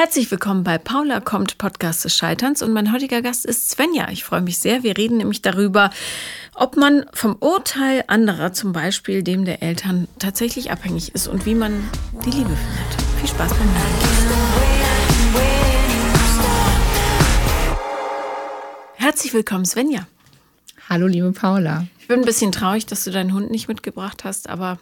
[0.00, 4.08] Herzlich willkommen bei Paula kommt Podcast des Scheiterns und mein heutiger Gast ist Svenja.
[4.12, 4.84] Ich freue mich sehr.
[4.84, 5.90] Wir reden nämlich darüber,
[6.54, 11.56] ob man vom Urteil anderer, zum Beispiel dem der Eltern, tatsächlich abhängig ist und wie
[11.56, 11.72] man
[12.24, 13.18] die Liebe findet.
[13.18, 13.92] Viel Spaß beim Hören.
[18.94, 20.06] Herzlich willkommen, Svenja.
[20.88, 21.88] Hallo, liebe Paula.
[21.98, 24.78] Ich bin ein bisschen traurig, dass du deinen Hund nicht mitgebracht hast, aber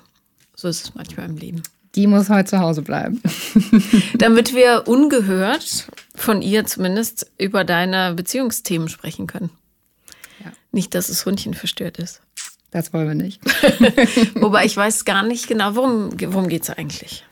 [0.55, 1.63] so ist es manchmal im Leben.
[1.97, 3.21] Die muss heute zu Hause bleiben.
[4.19, 9.51] Damit wir ungehört, von ihr zumindest, über deine Beziehungsthemen sprechen können.
[10.45, 10.53] Ja.
[10.73, 12.21] Nicht, dass das Hundchen verstört ist.
[12.71, 13.41] Das wollen wir nicht.
[14.35, 17.25] Wobei ich weiß gar nicht genau, worum, worum geht es eigentlich?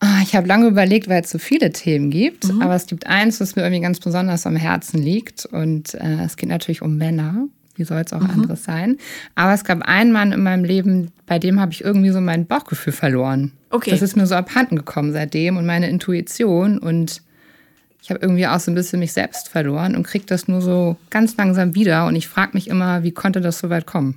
[0.00, 2.52] Ah, ich habe lange überlegt, weil es so viele Themen gibt.
[2.52, 2.60] Mhm.
[2.60, 5.46] Aber es gibt eins, was mir irgendwie ganz besonders am Herzen liegt.
[5.46, 7.46] Und äh, es geht natürlich um Männer.
[7.76, 8.30] Wie soll es auch mhm.
[8.30, 8.98] anderes sein?
[9.34, 12.46] Aber es gab einen Mann in meinem Leben, bei dem habe ich irgendwie so mein
[12.46, 13.52] Bauchgefühl verloren.
[13.70, 13.90] Okay.
[13.90, 16.78] Das ist mir so abhanden gekommen seitdem und meine Intuition.
[16.78, 17.22] Und
[18.02, 20.96] ich habe irgendwie auch so ein bisschen mich selbst verloren und kriege das nur so
[21.08, 22.06] ganz langsam wieder.
[22.06, 24.16] Und ich frage mich immer, wie konnte das so weit kommen?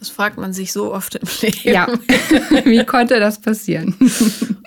[0.00, 1.58] Das fragt man sich so oft im Leben.
[1.62, 1.86] Ja,
[2.64, 3.94] wie konnte das passieren?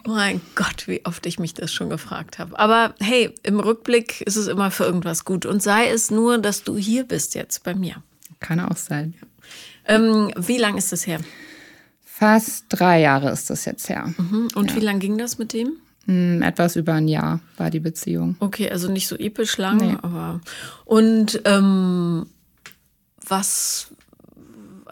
[0.05, 2.57] Oh mein Gott, wie oft ich mich das schon gefragt habe.
[2.59, 5.45] Aber hey, im Rückblick ist es immer für irgendwas gut.
[5.45, 7.95] Und sei es nur, dass du hier bist jetzt bei mir.
[8.39, 9.15] Kann auch sein.
[9.87, 11.19] Ähm, wie lange ist das her?
[12.23, 14.13] Fast drei Jahre ist das jetzt her.
[14.17, 14.47] Mhm.
[14.55, 14.77] Und ja.
[14.77, 15.73] wie lange ging das mit dem?
[16.05, 18.37] Mm, etwas über ein Jahr war die Beziehung.
[18.39, 19.97] Okay, also nicht so episch lang, nee.
[20.01, 20.39] aber.
[20.85, 22.25] Und ähm,
[23.27, 23.87] was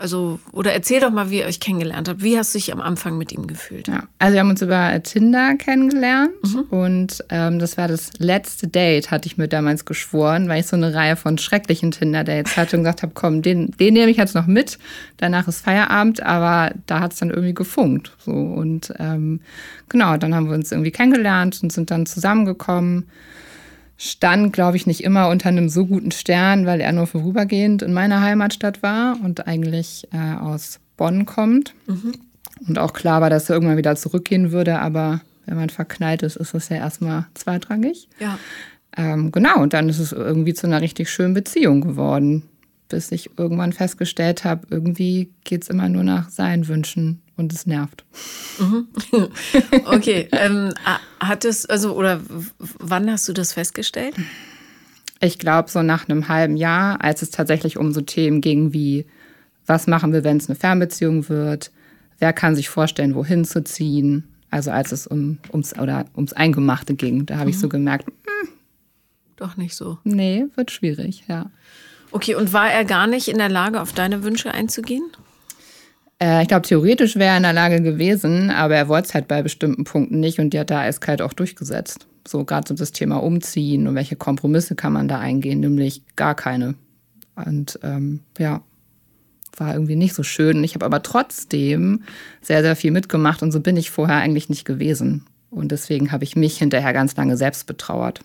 [0.02, 2.24] also, oder erzähl doch mal, wie ihr euch kennengelernt habt.
[2.24, 3.88] Wie hast du dich am Anfang mit ihm gefühlt?
[3.88, 6.62] Ja, also wir haben uns über Tinder kennengelernt mhm.
[6.72, 10.76] und ähm, das war das letzte Date, hatte ich mir damals geschworen, weil ich so
[10.76, 14.36] eine Reihe von schrecklichen Tinder-Dates hatte und gesagt habe, komm, den, den nehme ich jetzt
[14.36, 14.80] noch mit.
[15.18, 18.16] Danach ist Feierabend, aber da hat es dann irgendwie gefunkt.
[18.20, 18.32] So.
[18.32, 19.40] Und ähm,
[19.88, 23.08] genau, dann haben wir uns irgendwie kennengelernt und sind dann zusammengekommen
[24.04, 27.94] stand, glaube ich, nicht immer unter einem so guten Stern, weil er nur vorübergehend in
[27.94, 31.76] meiner Heimatstadt war und eigentlich äh, aus Bonn kommt.
[31.86, 32.14] Mhm.
[32.68, 36.36] Und auch klar war, dass er irgendwann wieder zurückgehen würde, aber wenn man verknallt ist,
[36.36, 38.10] ist das ja erstmal zweitrangig.
[38.20, 38.40] Ja.
[38.98, 42.44] Ähm, genau, und dann ist es irgendwie zu einer richtig schönen Beziehung geworden,
[42.90, 47.66] bis ich irgendwann festgestellt habe, irgendwie geht es immer nur nach seinen Wünschen und es
[47.66, 48.04] nervt.
[48.60, 48.88] Mhm.
[49.86, 50.74] Okay, ähm,
[51.20, 52.22] hat es, also, oder
[52.58, 54.16] wann hast du das festgestellt?
[55.20, 59.06] Ich glaube, so nach einem halben Jahr, als es tatsächlich um so Themen ging wie,
[59.66, 61.72] was machen wir, wenn es eine Fernbeziehung wird?
[62.20, 64.28] Wer kann sich vorstellen, wohin zu ziehen?
[64.50, 67.50] Also als es um, ums, oder ums Eingemachte ging, da habe mhm.
[67.52, 67.72] ich so mhm.
[67.72, 68.50] gemerkt, hm,
[69.38, 69.98] doch nicht so.
[70.04, 71.50] Nee, wird schwierig, ja.
[72.12, 75.04] Okay, und war er gar nicht in der Lage, auf deine Wünsche einzugehen?
[76.22, 79.28] Äh, ich glaube, theoretisch wäre er in der Lage gewesen, aber er wollte es halt
[79.28, 82.08] bei bestimmten Punkten nicht und die hat da eiskalt auch durchgesetzt.
[82.28, 86.36] So gerade so das Thema Umziehen und welche Kompromisse kann man da eingehen, nämlich gar
[86.36, 86.76] keine.
[87.36, 88.62] Und ähm, ja,
[89.58, 90.64] war irgendwie nicht so schön.
[90.64, 92.04] Ich habe aber trotzdem
[92.42, 95.26] sehr, sehr viel mitgemacht und so bin ich vorher eigentlich nicht gewesen.
[95.50, 98.22] Und deswegen habe ich mich hinterher ganz lange selbst betrauert.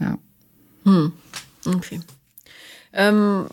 [0.00, 0.18] Ja.
[0.84, 1.12] Hm.
[1.64, 2.00] Okay.
[2.92, 3.46] Ähm,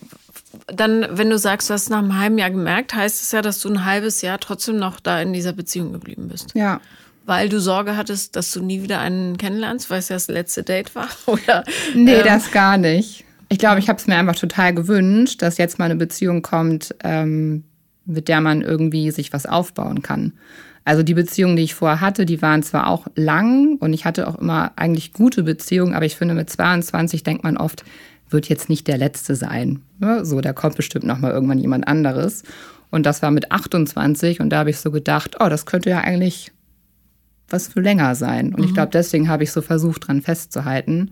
[0.68, 3.60] dann, wenn du sagst, du hast nach einem halben Jahr gemerkt, heißt es ja, dass
[3.62, 6.52] du ein halbes Jahr trotzdem noch da in dieser Beziehung geblieben bist.
[6.54, 6.82] Ja.
[7.26, 10.64] Weil du Sorge hattest, dass du nie wieder einen kennenlernst, weil es ja das letzte
[10.64, 11.08] Date war?
[11.26, 13.26] Oder, nee, ähm, das gar nicht.
[13.50, 16.96] Ich glaube, ich habe es mir einfach total gewünscht, dass jetzt mal eine Beziehung kommt,
[17.04, 17.64] ähm,
[18.06, 20.34] mit der man irgendwie sich was aufbauen kann.
[20.84, 24.28] Also die Beziehungen, die ich vorher hatte, die waren zwar auch lang und ich hatte
[24.28, 27.84] auch immer eigentlich gute Beziehungen, aber ich finde, mit 22 denkt man oft,
[28.30, 29.82] wird jetzt nicht der letzte sein.
[30.00, 30.26] Ne?
[30.26, 32.44] So, da kommt bestimmt noch mal irgendwann jemand anderes.
[32.92, 36.02] Und das war mit 28 und da habe ich so gedacht, oh, das könnte ja
[36.02, 36.52] eigentlich
[37.50, 38.54] was für länger sein.
[38.54, 38.66] Und mhm.
[38.66, 41.12] ich glaube, deswegen habe ich so versucht, dran festzuhalten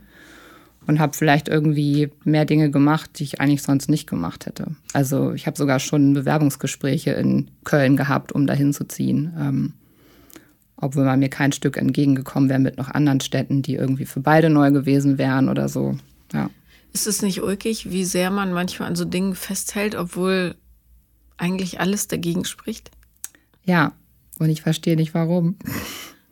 [0.88, 4.68] und habe vielleicht irgendwie mehr Dinge gemacht, die ich eigentlich sonst nicht gemacht hätte.
[4.94, 9.34] Also ich habe sogar schon Bewerbungsgespräche in Köln gehabt, um dahin zu ziehen.
[9.40, 9.74] Ähm,
[10.78, 14.50] obwohl man mir kein Stück entgegengekommen wäre mit noch anderen Städten, die irgendwie für beide
[14.50, 15.98] neu gewesen wären oder so.
[16.34, 16.50] Ja.
[16.94, 20.56] Ist es nicht ulkig, wie sehr man manchmal an so Dingen festhält, obwohl
[21.38, 22.92] eigentlich alles dagegen spricht?
[23.64, 23.94] Ja,
[24.40, 25.58] und ich verstehe nicht warum.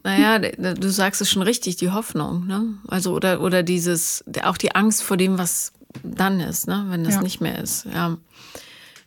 [0.04, 2.75] Naja, du sagst es schon richtig, die Hoffnung, ne?
[2.88, 5.74] Also, oder, oder dieses, auch die Angst vor dem, was
[6.04, 6.86] dann ist, ne?
[6.90, 7.22] Wenn das ja.
[7.22, 8.18] nicht mehr ist, ja.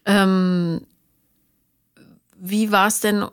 [0.07, 0.83] Ähm,
[2.37, 3.25] wie war es denn,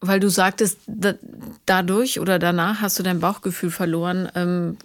[0.00, 1.14] weil du sagtest, da,
[1.66, 4.28] dadurch oder danach hast du dein Bauchgefühl verloren.
[4.34, 4.76] Ähm,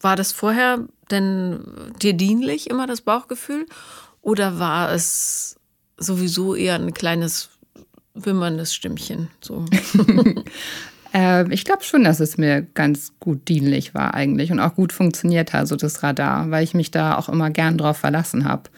[0.00, 1.60] war das vorher denn
[2.00, 3.66] dir dienlich, immer das Bauchgefühl?
[4.22, 5.56] Oder war es
[5.96, 7.50] sowieso eher ein kleines
[8.14, 9.30] wimmerndes Stimmchen?
[9.40, 9.64] So?
[11.14, 14.92] Äh, ich glaube schon, dass es mir ganz gut dienlich war eigentlich und auch gut
[14.92, 18.68] funktioniert hat, so das Radar, weil ich mich da auch immer gern drauf verlassen habe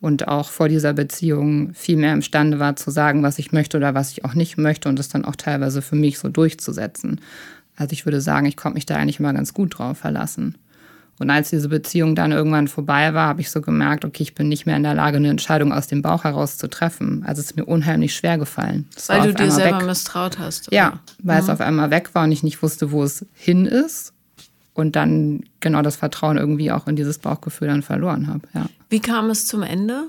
[0.00, 3.94] und auch vor dieser Beziehung viel mehr imstande war zu sagen, was ich möchte oder
[3.94, 7.20] was ich auch nicht möchte und das dann auch teilweise für mich so durchzusetzen.
[7.76, 10.56] Also ich würde sagen, ich konnte mich da eigentlich immer ganz gut drauf verlassen.
[11.18, 14.48] Und als diese Beziehung dann irgendwann vorbei war, habe ich so gemerkt, okay, ich bin
[14.48, 17.24] nicht mehr in der Lage, eine Entscheidung aus dem Bauch heraus zu treffen.
[17.26, 18.86] Also es ist mir unheimlich schwer gefallen.
[18.94, 19.86] Das weil du dir selber weg.
[19.86, 20.68] misstraut hast.
[20.68, 20.76] Oder?
[20.76, 21.42] Ja, weil mhm.
[21.44, 24.12] es auf einmal weg war und ich nicht wusste, wo es hin ist.
[24.74, 28.42] Und dann genau das Vertrauen irgendwie auch in dieses Bauchgefühl dann verloren habe.
[28.54, 28.66] Ja.
[28.88, 30.04] Wie kam es zum Ende?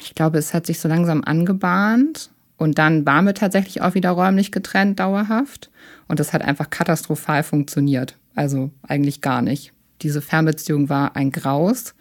[0.00, 2.30] Ich glaube, es hat sich so langsam angebahnt.
[2.56, 5.70] Und dann waren wir tatsächlich auch wieder räumlich getrennt, dauerhaft.
[6.08, 8.16] Und das hat einfach katastrophal funktioniert.
[8.34, 9.72] Also eigentlich gar nicht.
[10.02, 11.94] Diese Fernbeziehung war ein Graus.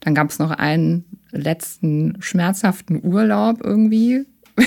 [0.00, 4.26] Dann gab es noch einen letzten schmerzhaften Urlaub irgendwie.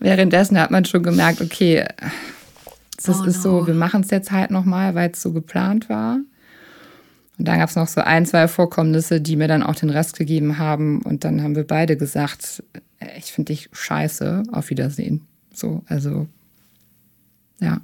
[0.00, 1.86] Währenddessen hat man schon gemerkt, okay,
[3.02, 3.60] das oh ist no.
[3.60, 6.18] so, wir machen es jetzt halt nochmal, weil es so geplant war.
[7.36, 10.16] Und dann gab es noch so ein, zwei Vorkommnisse, die mir dann auch den Rest
[10.16, 11.02] gegeben haben.
[11.02, 12.62] Und dann haben wir beide gesagt,
[13.18, 15.22] ich finde dich scheiße, auf Wiedersehen.
[15.52, 16.28] So, also,
[17.60, 17.80] ja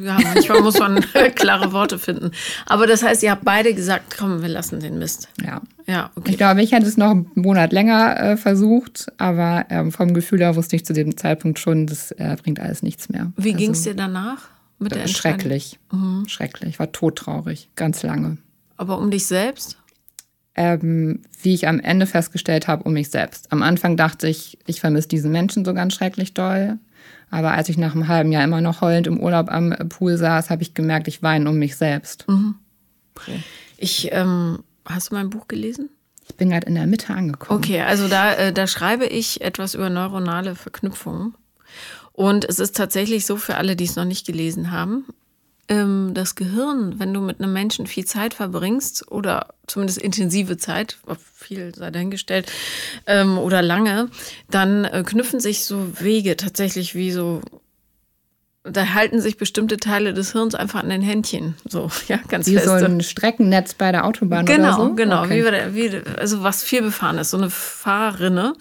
[0.00, 1.00] ja, manchmal muss man
[1.34, 2.30] klare Worte finden.
[2.66, 5.28] Aber das heißt, ihr habt beide gesagt, komm, wir lassen den Mist.
[5.44, 5.60] Ja.
[5.86, 6.30] Ja, okay.
[6.30, 10.38] Ich glaube, ich hätte es noch einen Monat länger äh, versucht, aber ähm, vom Gefühl
[10.38, 13.32] her wusste ich zu dem Zeitpunkt schon, das äh, bringt alles nichts mehr.
[13.36, 14.48] Wie also, ging es dir danach
[14.78, 15.78] mit der Schrecklich.
[15.90, 16.24] Mhm.
[16.28, 16.70] Schrecklich.
[16.70, 18.38] Ich war todtraurig, ganz lange.
[18.76, 19.78] Aber um dich selbst?
[20.54, 23.50] Ähm, wie ich am Ende festgestellt habe, um mich selbst.
[23.52, 26.78] Am Anfang dachte ich, ich vermisse diesen Menschen so ganz schrecklich doll.
[27.30, 30.50] Aber als ich nach einem halben Jahr immer noch heulend im Urlaub am Pool saß,
[30.50, 32.26] habe ich gemerkt, ich weine um mich selbst.
[32.28, 32.56] Mhm.
[33.14, 33.42] Okay.
[33.76, 35.90] Ich, ähm, hast du mein Buch gelesen?
[36.28, 37.58] Ich bin gerade in der Mitte angekommen.
[37.58, 41.34] Okay, also da, äh, da schreibe ich etwas über neuronale Verknüpfungen.
[42.12, 45.04] Und es ist tatsächlich so für alle, die es noch nicht gelesen haben
[45.70, 50.98] ähm, das Gehirn, wenn du mit einem Menschen viel Zeit verbringst oder zumindest intensive Zeit,
[51.34, 52.50] viel sei dahingestellt,
[53.06, 54.10] ähm, oder lange,
[54.50, 57.40] dann äh, knüpfen sich so Wege tatsächlich wie so
[58.62, 61.56] da halten sich bestimmte Teile des Hirns einfach an den Händchen.
[61.66, 62.78] So, ja, ganz Wie feste.
[62.78, 64.94] so ein Streckennetz bei der Autobahn genau, oder so?
[64.94, 65.72] Genau, okay.
[65.72, 68.54] wie, wie, also was viel befahren ist, so eine Fahrrinne.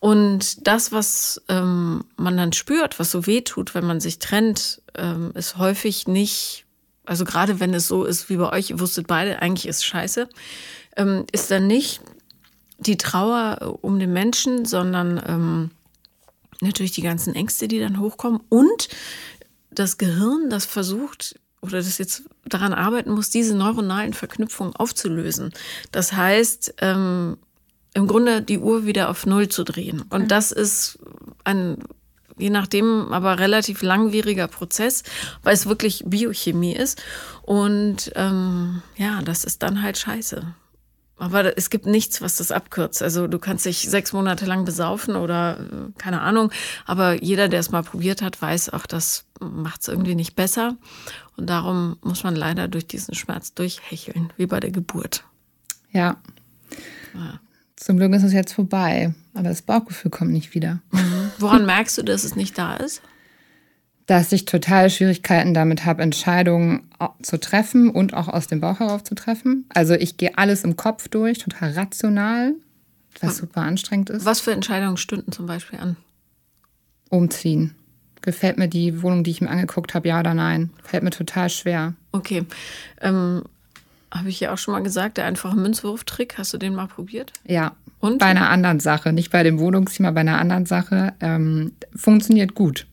[0.00, 4.82] Und das, was ähm, man dann spürt, was so weh tut, wenn man sich trennt,
[4.94, 6.64] ähm, ist häufig nicht,
[7.04, 10.28] also gerade wenn es so ist wie bei euch, ihr wusstet beide, eigentlich ist scheiße,
[10.96, 12.00] ähm, ist dann nicht
[12.78, 15.70] die Trauer um den Menschen, sondern ähm,
[16.60, 18.88] natürlich die ganzen Ängste, die dann hochkommen und
[19.74, 25.52] das Gehirn, das versucht oder das jetzt daran arbeiten muss, diese neuronalen Verknüpfungen aufzulösen.
[25.92, 27.38] Das heißt, ähm,
[27.94, 30.02] im Grunde die Uhr wieder auf Null zu drehen.
[30.10, 30.98] Und das ist
[31.44, 31.78] ein,
[32.36, 35.04] je nachdem, aber relativ langwieriger Prozess,
[35.42, 37.02] weil es wirklich Biochemie ist.
[37.42, 40.54] Und ähm, ja, das ist dann halt scheiße.
[41.16, 43.02] Aber es gibt nichts, was das abkürzt.
[43.02, 46.50] Also du kannst dich sechs Monate lang besaufen oder äh, keine Ahnung.
[46.86, 50.76] Aber jeder, der es mal probiert hat, weiß auch, das macht es irgendwie nicht besser.
[51.36, 55.24] Und darum muss man leider durch diesen Schmerz durchhecheln, wie bei der Geburt.
[55.92, 56.16] Ja.
[57.14, 57.40] ja.
[57.76, 59.14] Zum Glück ist es jetzt vorbei.
[59.34, 60.80] Aber das Bauchgefühl kommt nicht wieder.
[60.90, 61.30] Mhm.
[61.38, 63.02] Woran merkst du, dass es nicht da ist?
[64.06, 66.88] Dass ich total Schwierigkeiten damit habe, Entscheidungen
[67.22, 69.64] zu treffen und auch aus dem Bauch heraus zu treffen.
[69.70, 72.54] Also ich gehe alles im Kopf durch, total rational,
[73.20, 74.24] was super anstrengend ist.
[74.24, 75.96] Was für Entscheidungen stünden zum Beispiel an?
[77.08, 77.74] Umziehen.
[78.20, 80.70] Gefällt mir die Wohnung, die ich mir angeguckt habe, ja oder nein?
[80.82, 81.94] Fällt mir total schwer.
[82.12, 82.44] Okay.
[83.00, 83.44] Ähm,
[84.10, 87.32] habe ich ja auch schon mal gesagt, der einfache Münzwurftrick, hast du den mal probiert?
[87.44, 87.76] Ja.
[88.00, 88.18] Und?
[88.18, 91.14] Bei einer anderen Sache, nicht bei dem Wohnungsthema, bei einer anderen Sache.
[91.20, 92.86] Ähm, funktioniert gut.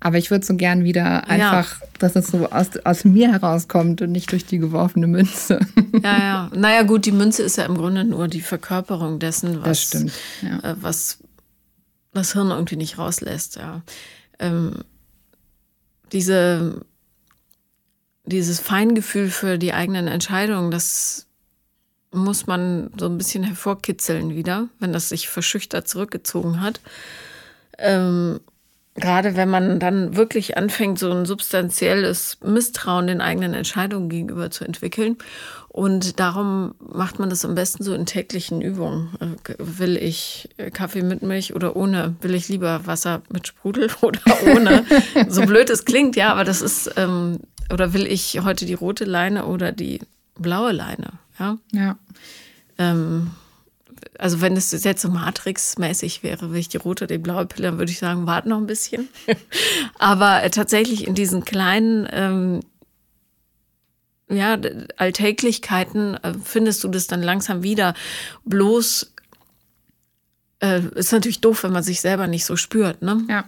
[0.00, 1.86] Aber ich würde so gern wieder einfach, ja.
[1.98, 5.60] dass es so aus, aus mir herauskommt und nicht durch die geworfene Münze.
[6.02, 6.50] Ja, ja.
[6.54, 10.04] Naja, gut, die Münze ist ja im Grunde nur die Verkörperung dessen, was, das,
[10.42, 10.58] ja.
[10.70, 11.18] äh, was
[12.12, 13.56] das Hirn irgendwie nicht rauslässt.
[13.56, 13.82] Ja.
[14.38, 14.84] Ähm,
[16.12, 16.84] diese,
[18.24, 21.26] dieses Feingefühl für die eigenen Entscheidungen, das
[22.12, 26.80] muss man so ein bisschen hervorkitzeln wieder, wenn das sich verschüchtert zurückgezogen hat.
[27.78, 28.40] Ähm,
[28.96, 34.64] gerade wenn man dann wirklich anfängt, so ein substanzielles Misstrauen den eigenen Entscheidungen gegenüber zu
[34.64, 35.16] entwickeln.
[35.68, 39.10] Und darum macht man das am besten so in täglichen Übungen.
[39.20, 42.16] Äh, will ich Kaffee mit Milch oder ohne?
[42.22, 44.20] Will ich lieber Wasser mit Sprudel oder
[44.54, 44.84] ohne?
[45.28, 49.04] so blöd es klingt, ja, aber das ist, ähm, oder will ich heute die rote
[49.04, 50.00] Leine oder die
[50.38, 51.12] blaue Leine?
[51.38, 51.58] Ja.
[51.72, 51.98] Ja.
[52.78, 53.32] Ähm,
[54.18, 57.68] also wenn es jetzt so Matrix-mäßig wäre, wenn ich die rote oder die blaue Pille,
[57.68, 59.08] dann würde ich sagen, warte noch ein bisschen.
[59.98, 62.60] Aber äh, tatsächlich in diesen kleinen ähm,
[64.28, 64.58] ja,
[64.96, 67.94] Alltäglichkeiten äh, findest du das dann langsam wieder.
[68.44, 69.12] Bloß
[70.60, 73.24] äh, ist natürlich doof, wenn man sich selber nicht so spürt, ne?
[73.28, 73.44] Ja.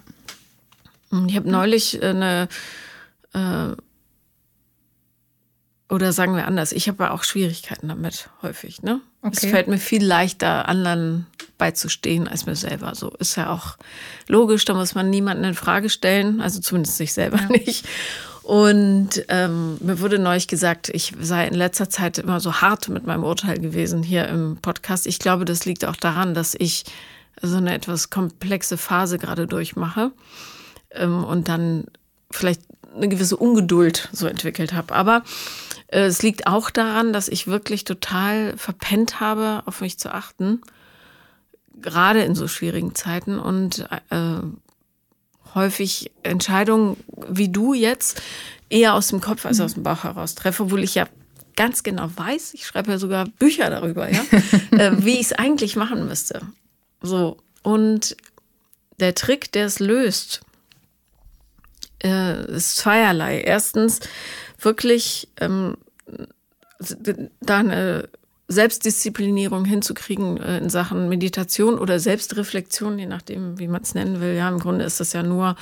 [1.26, 2.48] Ich habe neulich eine
[3.32, 3.74] äh,
[5.88, 8.82] oder sagen wir anders, ich habe auch Schwierigkeiten damit häufig.
[8.82, 9.00] Ne?
[9.20, 9.36] Okay.
[9.42, 11.26] Es fällt mir viel leichter, anderen
[11.58, 12.94] beizustehen als mir selber.
[12.94, 13.76] So ist ja auch
[14.28, 17.48] logisch, da muss man niemanden in Frage stellen, also zumindest sich selber ja.
[17.48, 17.84] nicht.
[18.42, 23.06] Und ähm, mir wurde neulich gesagt, ich sei in letzter Zeit immer so hart mit
[23.06, 25.06] meinem Urteil gewesen hier im Podcast.
[25.06, 26.84] Ich glaube, das liegt auch daran, dass ich
[27.42, 30.12] so eine etwas komplexe Phase gerade durchmache
[30.92, 31.84] ähm, und dann
[32.30, 32.62] vielleicht
[32.96, 34.94] eine gewisse Ungeduld so entwickelt habe.
[34.94, 35.24] Aber
[35.88, 40.60] es liegt auch daran, dass ich wirklich total verpennt habe, auf mich zu achten,
[41.80, 44.40] gerade in so schwierigen Zeiten und äh,
[45.54, 46.96] häufig Entscheidungen
[47.28, 48.20] wie du jetzt
[48.68, 51.06] eher aus dem Kopf als aus dem Bauch heraus treffe, obwohl ich ja
[51.56, 54.22] ganz genau weiß, ich schreibe ja sogar Bücher darüber, ja,
[54.70, 56.42] äh, wie ich es eigentlich machen müsste.
[57.00, 58.16] So und
[59.00, 60.42] der Trick, der es löst,
[62.02, 63.40] äh, ist zweierlei.
[63.40, 64.00] Erstens
[64.58, 65.76] wirklich ähm,
[67.40, 68.08] da eine
[68.48, 74.34] Selbstdisziplinierung hinzukriegen äh, in Sachen Meditation oder Selbstreflexion, je nachdem, wie man es nennen will.
[74.34, 75.56] Ja, im Grunde ist das ja nur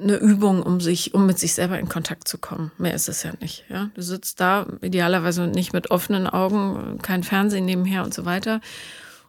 [0.00, 2.72] eine Übung, um sich, um mit sich selber in Kontakt zu kommen.
[2.78, 3.64] Mehr ist es ja nicht.
[3.68, 8.60] Ja, du sitzt da idealerweise nicht mit offenen Augen, kein Fernsehen nebenher und so weiter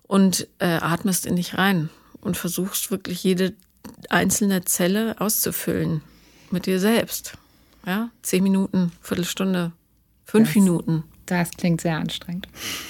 [0.03, 1.89] und äh, atmest in dich rein
[2.21, 3.53] und versuchst wirklich jede
[4.09, 6.01] einzelne Zelle auszufüllen
[6.51, 7.33] mit dir selbst.
[7.85, 9.71] Ja, zehn Minuten, Viertelstunde,
[10.25, 11.03] fünf das, Minuten.
[11.25, 12.47] Das klingt sehr anstrengend.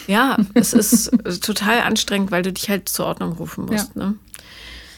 [0.07, 3.95] Ja, es ist total anstrengend, weil du dich halt zur Ordnung rufen musst.
[3.95, 4.03] Ja.
[4.03, 4.15] Ne?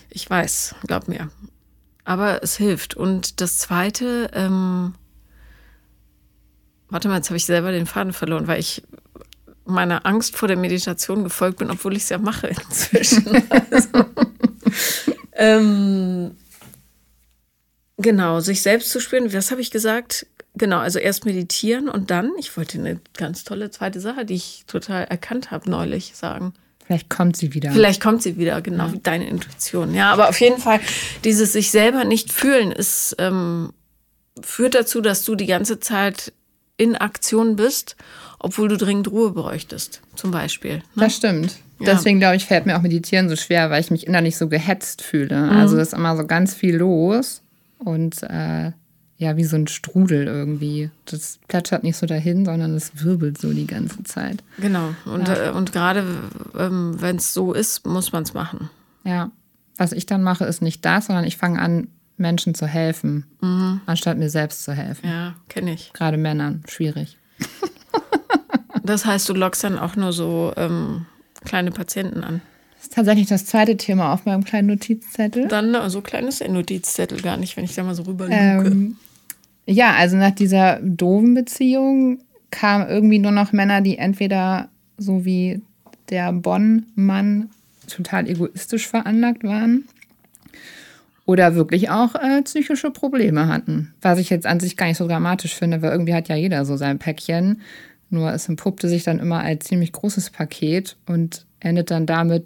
[0.10, 1.30] Ich weiß, glaub mir.
[2.04, 2.96] Aber es hilft.
[2.96, 4.94] Und das Zweite, ähm,
[6.90, 8.84] warte mal, jetzt habe ich selber den Faden verloren, weil ich
[9.66, 13.26] meiner Angst vor der Meditation gefolgt bin, obwohl ich es ja mache inzwischen.
[13.72, 14.06] also,
[15.34, 16.36] ähm,
[17.98, 19.34] Genau, sich selbst zu spüren.
[19.34, 20.28] Was habe ich gesagt?
[20.56, 24.64] Genau, also erst meditieren und dann, ich wollte eine ganz tolle zweite Sache, die ich
[24.68, 26.54] total erkannt habe neulich sagen.
[26.86, 27.72] Vielleicht kommt sie wieder.
[27.72, 28.94] Vielleicht kommt sie wieder, genau, ja.
[28.94, 29.94] wie deine Intuition.
[29.94, 30.80] Ja, aber auf jeden Fall,
[31.24, 33.74] dieses sich selber nicht fühlen, ist, ähm,
[34.42, 36.32] führt dazu, dass du die ganze Zeit
[36.78, 37.96] in Aktion bist,
[38.40, 40.76] obwohl du dringend Ruhe bräuchtest, zum Beispiel.
[40.76, 40.84] Ne?
[40.96, 41.58] Das stimmt.
[41.80, 41.94] Ja.
[41.94, 45.02] Deswegen glaube ich, fällt mir auch Meditieren so schwer, weil ich mich innerlich so gehetzt
[45.02, 45.38] fühle.
[45.38, 45.50] Mhm.
[45.50, 47.42] Also ist immer so ganz viel los
[47.80, 48.72] und äh,
[49.18, 50.90] ja, wie so ein Strudel irgendwie.
[51.06, 54.44] Das plätschert nicht so dahin, sondern es wirbelt so die ganze Zeit.
[54.58, 54.94] Genau.
[55.06, 55.48] Und, ja.
[55.48, 56.06] äh, und gerade
[56.58, 58.70] ähm, wenn es so ist, muss man es machen.
[59.04, 59.32] Ja.
[59.78, 63.82] Was ich dann mache, ist nicht das, sondern ich fange an, Menschen zu helfen, mhm.
[63.86, 65.08] anstatt mir selbst zu helfen.
[65.08, 65.92] Ja, kenne ich.
[65.92, 67.18] Gerade Männern, schwierig.
[68.84, 71.06] das heißt, du lockst dann auch nur so ähm,
[71.44, 72.42] kleine Patienten an
[72.86, 75.48] ist tatsächlich das zweite Thema auf meinem kleinen Notizzettel.
[75.48, 78.98] Dann, so klein ist der Notizzettel gar nicht, wenn ich da mal so rüber ähm,
[79.66, 82.20] Ja, also nach dieser doofen Beziehung
[82.52, 85.62] kamen irgendwie nur noch Männer, die entweder so wie
[86.10, 87.50] der Bonn-Mann
[87.88, 89.86] total egoistisch veranlagt waren
[91.26, 93.94] oder wirklich auch äh, psychische Probleme hatten.
[94.02, 96.66] Was ich jetzt an sich gar nicht so dramatisch finde, weil irgendwie hat ja jeder
[96.66, 97.62] so sein Päckchen.
[98.12, 102.46] Nur es entpuppte sich dann immer als ziemlich großes Paket und endet dann damit,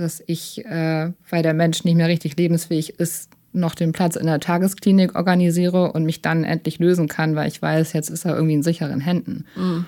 [0.00, 4.26] dass ich, äh, weil der Mensch nicht mehr richtig lebensfähig ist, noch den Platz in
[4.26, 8.34] der Tagesklinik organisiere und mich dann endlich lösen kann, weil ich weiß, jetzt ist er
[8.34, 9.46] irgendwie in sicheren Händen.
[9.54, 9.86] Mhm.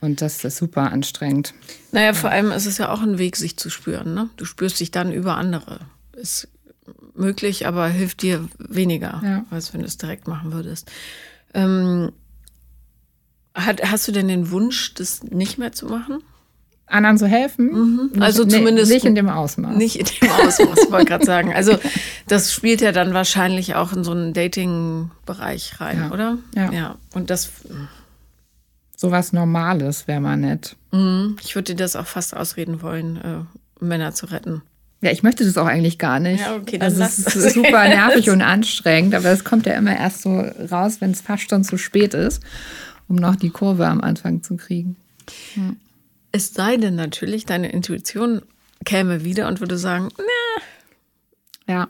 [0.00, 1.54] Und das ist super anstrengend.
[1.92, 4.14] Naja, vor allem ist es ja auch ein Weg, sich zu spüren.
[4.14, 4.30] Ne?
[4.36, 5.80] Du spürst dich dann über andere.
[6.12, 6.48] Ist
[7.14, 9.44] möglich, aber hilft dir weniger, ja.
[9.50, 10.90] als wenn du es direkt machen würdest.
[11.54, 12.12] Ähm,
[13.54, 16.22] hat, hast du denn den Wunsch, das nicht mehr zu machen?
[16.86, 17.72] Anderen zu helfen.
[17.72, 18.22] Mhm.
[18.22, 19.76] Also nicht, zumindest nicht in dem Ausmaß.
[19.76, 21.52] Nicht in dem Ausmaß, wollte ich gerade sagen.
[21.52, 21.78] Also
[22.28, 26.12] das spielt ja dann wahrscheinlich auch in so einen Dating-Bereich rein, ja.
[26.12, 26.38] oder?
[26.54, 26.72] Ja.
[26.72, 26.96] ja.
[27.12, 27.50] Und das
[28.96, 30.74] so was Normales wäre mal nett.
[30.90, 31.36] Mhm.
[31.44, 34.62] Ich würde dir das auch fast ausreden wollen, äh, Männer zu retten.
[35.02, 36.40] Ja, ich möchte das auch eigentlich gar nicht.
[36.40, 39.74] Ja, okay, dann also lass es ist super nervig und anstrengend, aber es kommt ja
[39.74, 40.40] immer erst so
[40.70, 42.42] raus, wenn es fast schon zu spät ist,
[43.06, 44.96] um noch die Kurve am Anfang zu kriegen.
[45.54, 45.76] Hm.
[46.36, 48.42] Es sei denn natürlich, deine Intuition
[48.84, 51.74] käme wieder und würde sagen, na.
[51.74, 51.88] Ja.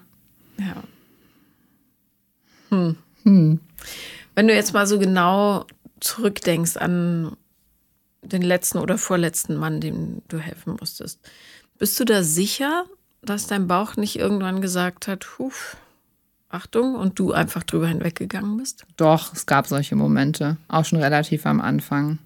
[0.57, 0.85] Ja.
[2.69, 2.97] Hm.
[3.25, 3.59] Hm.
[4.37, 5.67] Wenn du jetzt mal so genau
[5.99, 7.37] zurückdenkst an
[8.23, 11.19] den letzten oder vorletzten Mann, dem du helfen musstest.
[11.79, 12.85] Bist du da sicher,
[13.23, 15.77] dass dein Bauch nicht irgendwann gesagt hat, huf,
[16.51, 18.87] Achtung, und du einfach drüber hinweggegangen bist?
[18.97, 22.21] Doch, es gab solche Momente, auch schon relativ am Anfang.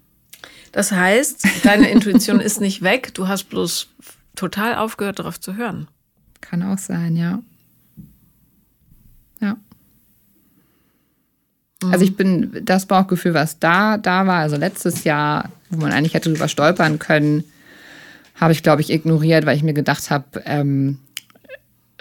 [0.71, 3.87] Das heißt, deine Intuition ist nicht weg, du hast bloß
[4.35, 5.87] total aufgehört, darauf zu hören.
[6.39, 7.41] Kann auch sein, ja.
[9.41, 9.57] Ja.
[11.83, 11.91] Mhm.
[11.91, 16.13] Also ich bin, das Bauchgefühl, was da, da war, also letztes Jahr, wo man eigentlich
[16.13, 17.43] hätte drüber stolpern können,
[18.35, 20.99] habe ich, glaube ich, ignoriert, weil ich mir gedacht habe, ähm,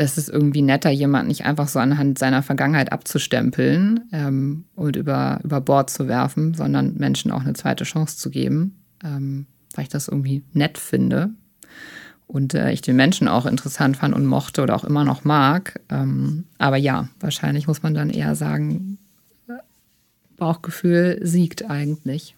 [0.01, 5.41] es ist irgendwie netter, jemand nicht einfach so anhand seiner Vergangenheit abzustempeln ähm, und über,
[5.45, 9.91] über Bord zu werfen, sondern Menschen auch eine zweite Chance zu geben, ähm, weil ich
[9.91, 11.31] das irgendwie nett finde
[12.27, 15.81] und äh, ich den Menschen auch interessant fand und mochte oder auch immer noch mag.
[15.91, 18.97] Ähm, aber ja, wahrscheinlich muss man dann eher sagen,
[20.39, 22.35] Bauchgefühl siegt eigentlich.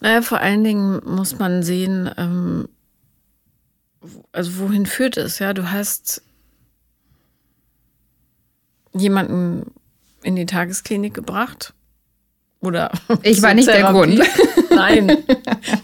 [0.00, 2.68] Naja, vor allen Dingen muss man sehen, ähm,
[4.32, 5.38] also wohin führt es?
[5.38, 6.22] Ja, du hast
[8.98, 9.72] jemanden
[10.22, 11.72] in die Tagesklinik gebracht.
[12.60, 12.90] Oder
[13.22, 14.20] ich war nicht der Grund.
[14.70, 15.18] Nein,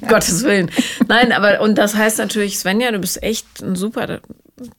[0.09, 0.71] Gottes Willen.
[1.07, 4.21] Nein, aber und das heißt natürlich, Svenja, du bist echt eine super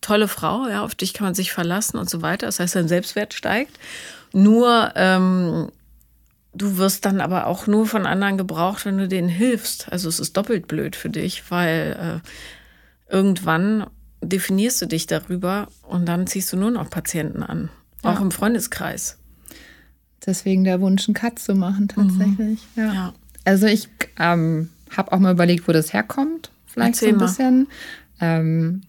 [0.01, 2.45] tolle Frau, ja, auf dich kann man sich verlassen und so weiter.
[2.45, 3.79] Das heißt, dein Selbstwert steigt.
[4.33, 5.69] Nur ähm,
[6.53, 9.91] du wirst dann aber auch nur von anderen gebraucht, wenn du denen hilfst.
[9.91, 13.87] Also es ist doppelt blöd für dich, weil äh, irgendwann
[14.21, 17.69] definierst du dich darüber und dann ziehst du nur noch Patienten an.
[18.03, 19.17] Auch im Freundeskreis.
[20.25, 22.59] Deswegen der Wunsch, einen Cut zu machen, tatsächlich.
[22.75, 22.83] Mhm.
[22.83, 22.93] Ja.
[22.93, 23.13] ja.
[23.45, 26.51] Also ich ähm, habe auch mal überlegt, wo das herkommt.
[26.65, 27.25] Vielleicht Erzähl so ein mal.
[27.25, 27.67] bisschen.
[28.21, 28.81] Ähm,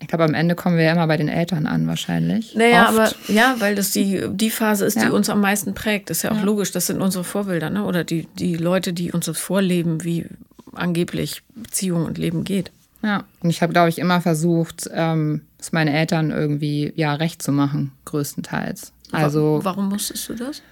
[0.00, 2.54] ich glaube, am Ende kommen wir ja immer bei den Eltern an, wahrscheinlich.
[2.54, 2.98] Naja, Oft.
[2.98, 5.06] aber ja, weil das die, die Phase ist, ja.
[5.06, 6.10] die uns am meisten prägt.
[6.10, 6.44] Ist ja auch ja.
[6.44, 6.70] logisch.
[6.70, 7.84] Das sind unsere Vorbilder, ne?
[7.84, 10.26] Oder die, die Leute, die uns das vorleben, wie
[10.72, 12.70] angeblich Beziehung und Leben geht.
[13.02, 17.42] Ja, und ich habe, glaube ich, immer versucht, ähm, es meinen Eltern irgendwie ja recht
[17.42, 18.92] zu machen, größtenteils.
[19.12, 20.62] Also warum musstest du das?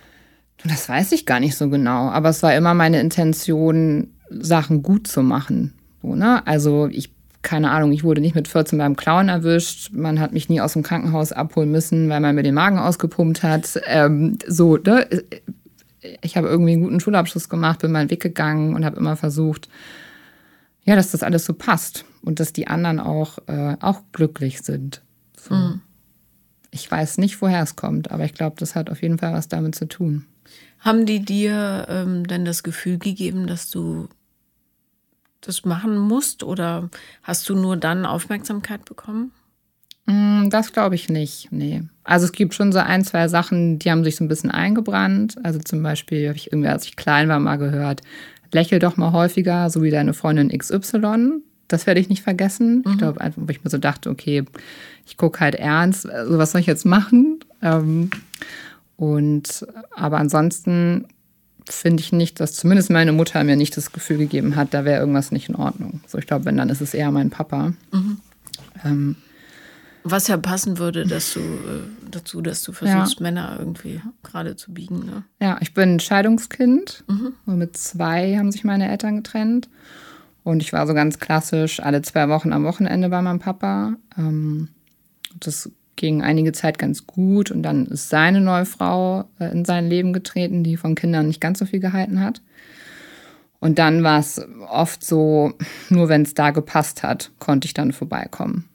[0.64, 5.06] Das weiß ich gar nicht so genau, aber es war immer meine Intention, Sachen gut
[5.06, 5.74] zu machen.
[6.02, 6.44] So, ne?
[6.46, 7.12] Also ich
[7.42, 9.92] keine Ahnung, ich wurde nicht mit 14 beim Clown erwischt.
[9.92, 13.44] Man hat mich nie aus dem Krankenhaus abholen müssen, weil man mir den Magen ausgepumpt
[13.44, 13.80] hat.
[13.86, 15.06] Ähm, so, ne?
[16.22, 19.68] Ich habe irgendwie einen guten Schulabschluss gemacht, bin meinen Weg gegangen und habe immer versucht,
[20.82, 25.02] ja, dass das alles so passt und dass die anderen auch, äh, auch glücklich sind.
[25.38, 25.54] So.
[25.54, 25.80] Mhm.
[26.72, 29.48] Ich weiß nicht, woher es kommt, aber ich glaube, das hat auf jeden Fall was
[29.48, 30.26] damit zu tun.
[30.80, 34.08] Haben die dir ähm, denn das Gefühl gegeben, dass du
[35.40, 36.90] das machen musst oder
[37.22, 39.30] hast du nur dann Aufmerksamkeit bekommen?
[40.06, 41.84] Mm, das glaube ich nicht, nee.
[42.02, 45.36] Also es gibt schon so ein, zwei Sachen, die haben sich so ein bisschen eingebrannt.
[45.44, 48.02] Also zum Beispiel habe ich irgendwie, als ich klein war, mal gehört,
[48.52, 51.42] lächel doch mal häufiger, so wie deine Freundin XY.
[51.68, 52.82] Das werde ich nicht vergessen.
[52.84, 52.92] Mhm.
[52.92, 54.44] Ich glaube einfach, wo ich mir so dachte, okay,
[55.06, 57.40] ich gucke halt ernst, also was soll ich jetzt machen?
[57.62, 58.10] Ähm,
[58.96, 61.06] und aber ansonsten
[61.68, 65.00] finde ich nicht, dass zumindest meine Mutter mir nicht das Gefühl gegeben hat, da wäre
[65.00, 66.00] irgendwas nicht in Ordnung.
[66.06, 67.72] So, ich glaube, wenn, dann ist es eher mein Papa.
[67.92, 68.20] Mhm.
[68.84, 69.16] Ähm,
[70.04, 73.22] Was ja passen würde, dass du äh, dazu, dass du versuchst, ja.
[73.22, 75.00] Männer irgendwie gerade zu biegen.
[75.00, 75.24] Ne?
[75.40, 77.04] Ja, ich bin Scheidungskind.
[77.08, 77.34] Mhm.
[77.58, 79.68] Mit zwei haben sich meine Eltern getrennt.
[80.46, 83.96] Und ich war so ganz klassisch alle zwei Wochen am Wochenende bei meinem Papa.
[84.16, 84.68] Ähm,
[85.40, 89.88] das ging einige Zeit ganz gut und dann ist seine neue Frau äh, in sein
[89.88, 92.42] Leben getreten, die von Kindern nicht ganz so viel gehalten hat.
[93.58, 95.52] Und dann war es oft so,
[95.88, 98.68] nur wenn es da gepasst hat, konnte ich dann vorbeikommen.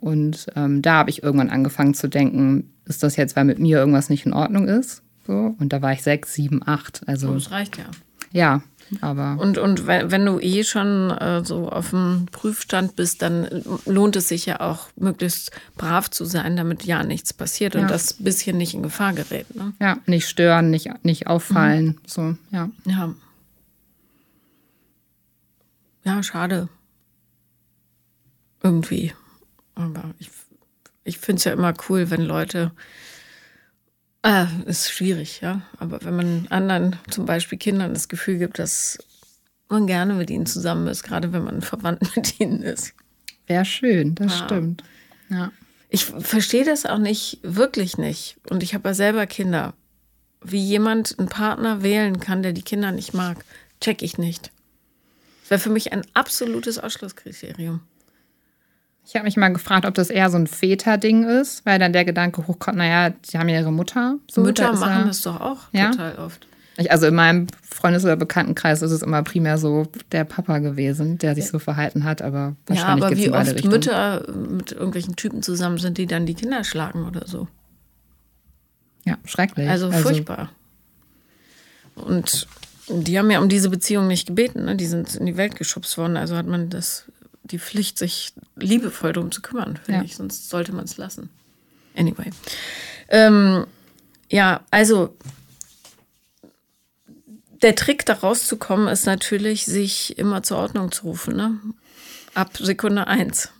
[0.00, 3.76] Und ähm, da habe ich irgendwann angefangen zu denken, ist das jetzt, weil mit mir
[3.76, 5.02] irgendwas nicht in Ordnung ist?
[5.26, 5.54] So.
[5.58, 7.06] Und da war ich sechs, sieben, acht.
[7.06, 7.84] Also, oh, das reicht ja.
[8.32, 8.62] Ja,
[9.00, 14.16] aber und, und wenn du eh schon äh, so auf dem Prüfstand bist, dann lohnt
[14.16, 17.82] es sich ja auch, möglichst brav zu sein, damit ja nichts passiert ja.
[17.82, 19.54] und das bisschen nicht in Gefahr gerät.
[19.54, 19.72] Ne?
[19.80, 21.86] Ja, nicht stören, nicht, nicht auffallen.
[21.86, 21.98] Mhm.
[22.06, 22.70] So, ja.
[22.86, 23.14] Ja.
[26.04, 26.68] Ja, schade.
[28.62, 29.12] Irgendwie.
[29.74, 30.30] Aber ich,
[31.04, 32.72] ich finde es ja immer cool, wenn Leute
[34.22, 35.62] Ah, ist schwierig, ja.
[35.78, 38.98] Aber wenn man anderen, zum Beispiel Kindern, das Gefühl gibt, dass
[39.68, 42.94] man gerne mit ihnen zusammen ist, gerade wenn man verwandt mit ihnen ist.
[43.46, 44.44] Wäre schön, das ja.
[44.44, 44.82] stimmt.
[45.30, 45.52] Ja.
[45.88, 48.36] Ich verstehe das auch nicht, wirklich nicht.
[48.50, 49.74] Und ich habe ja selber Kinder.
[50.42, 53.44] Wie jemand einen Partner wählen kann, der die Kinder nicht mag,
[53.80, 54.52] check ich nicht.
[55.42, 57.80] Das wäre für mich ein absolutes Ausschlusskriterium.
[59.08, 62.04] Ich habe mich mal gefragt, ob das eher so ein Väter-Ding ist, weil dann der
[62.04, 64.18] Gedanke hochkommt, naja, die haben ja ihre Mutter.
[64.30, 65.92] So, Mütter machen ja, das doch auch ja?
[65.92, 66.46] total oft.
[66.76, 71.16] Ich, also in meinem Freundes- oder Bekanntenkreis ist es immer primär so der Papa gewesen,
[71.16, 73.72] der sich so verhalten hat, aber wahrscheinlich ja, aber wie oft Richtungen.
[73.72, 77.48] Mütter mit irgendwelchen Typen zusammen sind, die dann die Kinder schlagen oder so.
[79.06, 79.70] Ja, schrecklich.
[79.70, 80.50] Also furchtbar.
[81.94, 82.46] Und
[82.90, 84.76] die haben ja um diese Beziehung nicht gebeten, ne?
[84.76, 86.18] die sind in die Welt geschubst worden.
[86.18, 87.06] Also hat man das,
[87.50, 90.04] die Pflicht, sich liebevoll darum zu kümmern, finde Ja.
[90.04, 90.16] ich.
[90.16, 91.30] Sonst sollte man es lassen.
[91.96, 92.30] Anyway.
[93.08, 93.66] Ähm,
[94.30, 95.16] ja, also
[97.62, 101.36] der Trick, da rauszukommen, ist natürlich, sich immer zur Ordnung zu rufen.
[101.36, 101.58] Ne?
[102.34, 103.50] Ab Sekunde eins.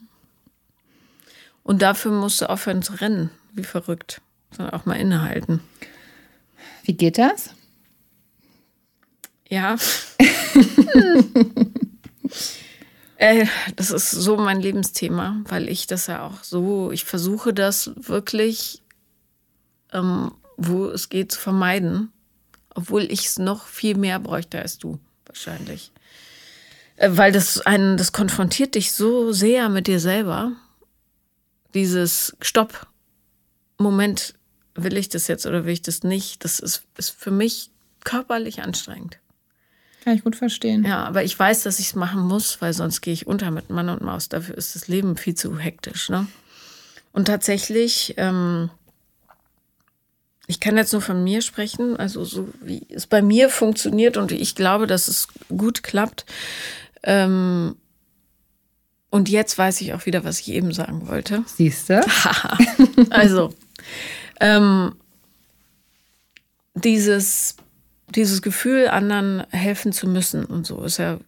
[1.65, 4.21] Und dafür musst du aufhören zu rennen, wie verrückt.
[4.57, 5.61] Sondern auch mal innehalten.
[6.85, 7.51] Wie geht das?
[9.49, 9.77] Ja.
[13.19, 17.91] äh, das ist so mein Lebensthema, weil ich das ja auch so, ich versuche das
[17.97, 18.81] wirklich,
[19.93, 22.13] ähm, wo es geht, zu vermeiden,
[22.75, 25.91] obwohl ich es noch viel mehr bräuchte als du, wahrscheinlich.
[26.95, 30.53] Äh, weil das einen, das konfrontiert dich so sehr mit dir selber.
[31.75, 32.87] Dieses Stopp,
[33.79, 34.35] Moment,
[34.77, 36.45] will ich das jetzt oder will ich das nicht?
[36.45, 37.71] Das ist, ist für mich
[38.05, 39.19] körperlich anstrengend.
[40.05, 40.85] Kann ich gut verstehen.
[40.85, 43.71] Ja, aber ich weiß, dass ich es machen muss, weil sonst gehe ich unter mit
[43.71, 44.29] Mann und Maus.
[44.29, 46.09] Dafür ist das Leben viel zu hektisch.
[46.09, 46.27] Ne?
[47.13, 48.71] Und tatsächlich, ähm,
[50.47, 54.31] ich kann jetzt nur von mir sprechen, also so wie es bei mir funktioniert und
[54.31, 56.25] wie ich glaube, dass es gut klappt.
[57.03, 57.77] Ähm,
[59.11, 61.45] und jetzt weiß ich auch wieder, was ich eben sagen wollte.
[61.47, 62.01] Siehst du?
[63.11, 63.55] Also,
[64.41, 64.95] ähm,
[66.75, 67.57] dieses,
[68.15, 71.19] dieses Gefühl, anderen helfen zu müssen und so, ist ja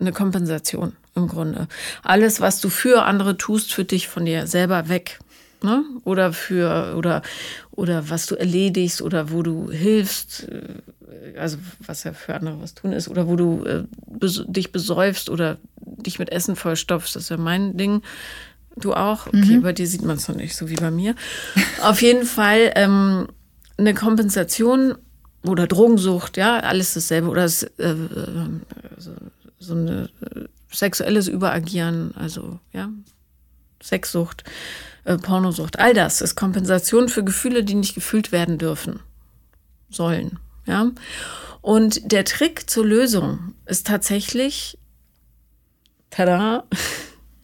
[0.00, 1.68] eine Kompensation im Grunde.
[2.02, 5.18] Alles, was du für andere tust, führt dich von dir selber weg.
[5.62, 5.84] Ne?
[6.04, 7.22] Oder für, oder,
[7.72, 12.74] oder was du erledigst oder wo du hilfst, äh, also was ja für andere was
[12.74, 17.24] tun ist, oder wo du äh, bes dich besäufst oder dich mit Essen vollstopfst, das
[17.24, 18.02] ist ja mein Ding.
[18.76, 19.26] Du auch?
[19.26, 21.16] Okay, bei dir sieht man es noch nicht, so wie bei mir.
[21.82, 23.26] Auf jeden Fall ähm,
[23.76, 24.94] eine Kompensation
[25.48, 27.28] oder Drogensucht, ja, alles dasselbe.
[27.28, 27.96] Oder es, äh, äh,
[28.96, 29.12] so,
[29.58, 30.08] so ein
[30.70, 32.90] sexuelles Überagieren, also ja,
[33.82, 34.44] Sexsucht,
[35.04, 39.00] äh, Pornosucht, all das ist Kompensation für Gefühle, die nicht gefühlt werden dürfen,
[39.90, 40.90] sollen, ja.
[41.60, 44.78] Und der Trick zur Lösung ist tatsächlich,
[46.10, 46.64] tada,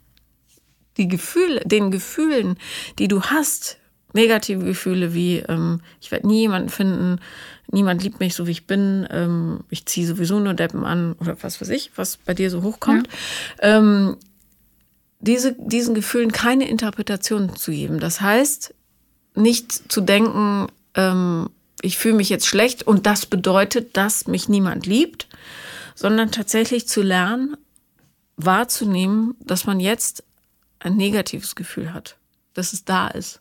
[0.97, 2.57] die Gefühle, den Gefühlen,
[2.99, 3.79] die du hast,
[4.15, 7.21] negative Gefühle wie ähm, ich werde nie jemanden finden,
[7.71, 11.37] niemand liebt mich so wie ich bin, ähm, ich ziehe sowieso nur Deppen an oder
[11.43, 13.09] was weiß ich, was bei dir so hochkommt,
[13.61, 14.17] ähm,
[15.21, 17.99] diese, diesen Gefühlen keine Interpretation zu geben.
[17.99, 18.75] Das heißt,
[19.35, 21.51] nicht zu denken, ähm,
[21.83, 25.29] ich fühle mich jetzt schlecht und das bedeutet, dass mich niemand liebt,
[25.95, 27.57] sondern tatsächlich zu lernen,
[28.37, 30.25] wahrzunehmen, dass man jetzt
[30.79, 32.17] ein negatives Gefühl hat,
[32.53, 33.41] dass es da ist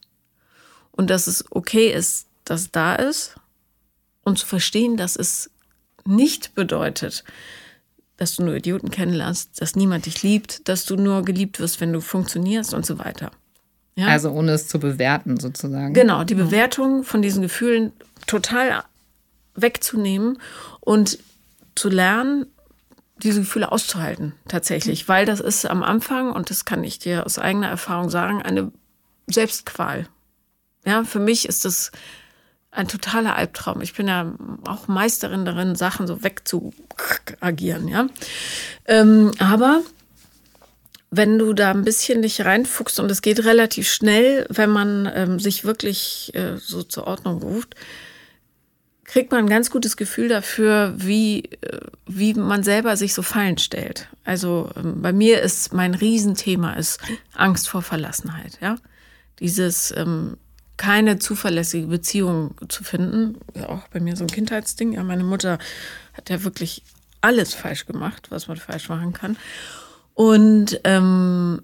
[0.95, 3.35] und dass es okay ist, dass es da ist
[4.23, 5.49] und zu verstehen, dass es
[6.05, 7.23] nicht bedeutet,
[8.17, 11.93] dass du nur Idioten kennenlernst, dass niemand dich liebt, dass du nur geliebt wirst, wenn
[11.93, 13.31] du funktionierst und so weiter.
[13.95, 14.07] Ja?
[14.07, 15.93] Also ohne es zu bewerten sozusagen.
[15.93, 17.91] Genau, die Bewertung von diesen Gefühlen
[18.27, 18.83] total
[19.55, 20.39] wegzunehmen
[20.79, 21.19] und
[21.75, 22.47] zu lernen,
[23.17, 25.07] diese Gefühle auszuhalten, tatsächlich.
[25.07, 28.71] Weil das ist am Anfang, und das kann ich dir aus eigener Erfahrung sagen, eine
[29.27, 30.07] Selbstqual.
[30.85, 31.91] Ja, für mich ist das
[32.71, 33.81] ein totaler Albtraum.
[33.81, 34.33] Ich bin ja
[34.67, 38.07] auch Meisterin darin, Sachen so wegzuagieren, ja.
[38.85, 39.81] Ähm, aber
[41.11, 45.39] wenn du da ein bisschen dich reinfuchst und es geht relativ schnell, wenn man ähm,
[45.39, 47.75] sich wirklich äh, so zur Ordnung ruft,
[49.05, 53.59] kriegt man ein ganz gutes Gefühl dafür, wie, äh, wie man selber sich so Fallen
[53.59, 54.07] stellt.
[54.23, 56.99] Also ähm, bei mir ist mein Riesenthema ist
[57.35, 58.77] Angst vor Verlassenheit, ja.
[59.39, 60.37] Dieses ähm,
[60.77, 64.93] keine zuverlässige Beziehung zu finden, auch bei mir so ein Kindheitsding.
[64.93, 65.59] Ja, meine Mutter
[66.13, 66.83] hat ja wirklich
[67.21, 69.37] alles falsch gemacht, was man falsch machen kann.
[70.13, 71.61] Und ähm,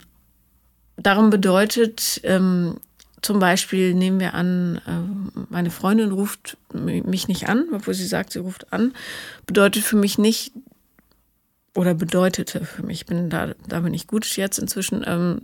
[0.98, 2.78] darum bedeutet, ähm,
[3.22, 8.32] zum Beispiel nehmen wir an, ähm, meine Freundin ruft mich nicht an, obwohl sie sagt,
[8.32, 8.94] sie ruft an,
[9.46, 10.54] bedeutet für mich nicht,
[11.76, 15.42] oder bedeutete für mich, bin da, da bin ich gut jetzt inzwischen, ähm,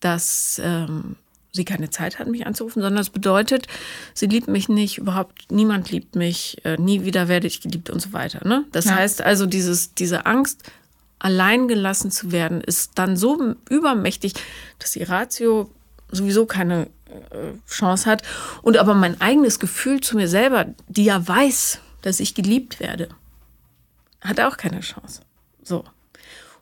[0.00, 1.16] dass ähm,
[1.52, 3.66] sie keine Zeit hat, mich anzurufen, sondern es bedeutet,
[4.14, 8.00] sie liebt mich nicht, überhaupt niemand liebt mich, äh, nie wieder werde ich geliebt und
[8.00, 8.46] so weiter.
[8.46, 8.64] Ne?
[8.72, 8.96] Das Ja.
[8.96, 10.62] heißt also, dieses, diese Angst,
[11.18, 14.34] allein gelassen zu werden, ist dann so übermächtig,
[14.78, 15.70] dass die Ratio
[16.10, 18.22] sowieso keine äh, Chance hat.
[18.62, 23.08] Und aber mein eigenes Gefühl zu mir selber, die ja weiß, dass ich geliebt werde,
[24.22, 25.22] hat auch keine Chance.
[25.62, 25.84] So.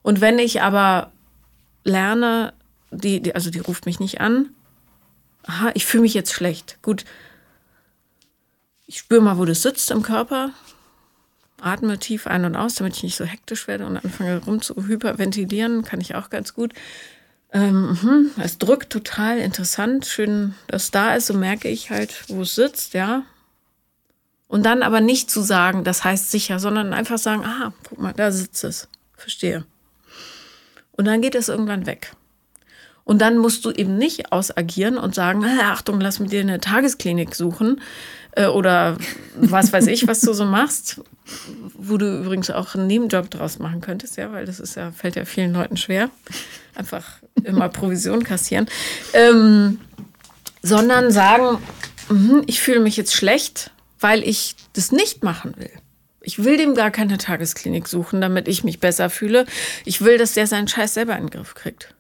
[0.03, 1.13] Und wenn ich aber
[1.85, 2.53] lerne,
[2.91, 4.51] die, die also die ruft mich nicht an,
[5.45, 6.79] aha, ich fühle mich jetzt schlecht.
[6.83, 7.05] Gut,
[8.87, 10.51] ich spüre mal, wo das sitzt im Körper,
[11.61, 14.75] atme tief ein und aus, damit ich nicht so hektisch werde und anfange rum zu
[14.75, 16.73] hyperventilieren, kann ich auch ganz gut.
[17.53, 22.43] Ähm, mhm, es drückt total interessant, schön, dass da ist, so merke ich halt, wo
[22.43, 23.25] es sitzt, ja.
[24.49, 28.15] Und dann aber nicht zu sagen, das heißt sicher, sondern einfach sagen, aha, guck mal,
[28.15, 28.89] da sitzt es.
[29.15, 29.67] Verstehe.
[30.93, 32.13] Und dann geht es irgendwann weg.
[33.09, 37.35] Und dann musst du eben nicht ausagieren und sagen, Achtung, lass mit dir eine Tagesklinik
[37.35, 37.81] suchen
[38.33, 38.99] äh, oder
[39.35, 41.01] was weiß ich, was du so machst,
[41.73, 45.17] wo du übrigens auch einen Nebenjob draus machen könntest, ja, weil das ist ja, fällt
[45.17, 46.11] ja vielen Leuten schwer.
[46.75, 47.07] Einfach
[47.45, 48.67] immer Provision kassieren.
[49.15, 49.81] Ähm,
[50.63, 51.63] sondern sagen,
[52.11, 55.73] mh, ich fühle mich jetzt schlecht, weil ich das nicht machen will.
[56.21, 59.47] Ich will dem gar keine Tagesklinik suchen, damit ich mich besser fühle.
[59.87, 61.95] Ich will, dass der seinen Scheiß selber in den Griff kriegt.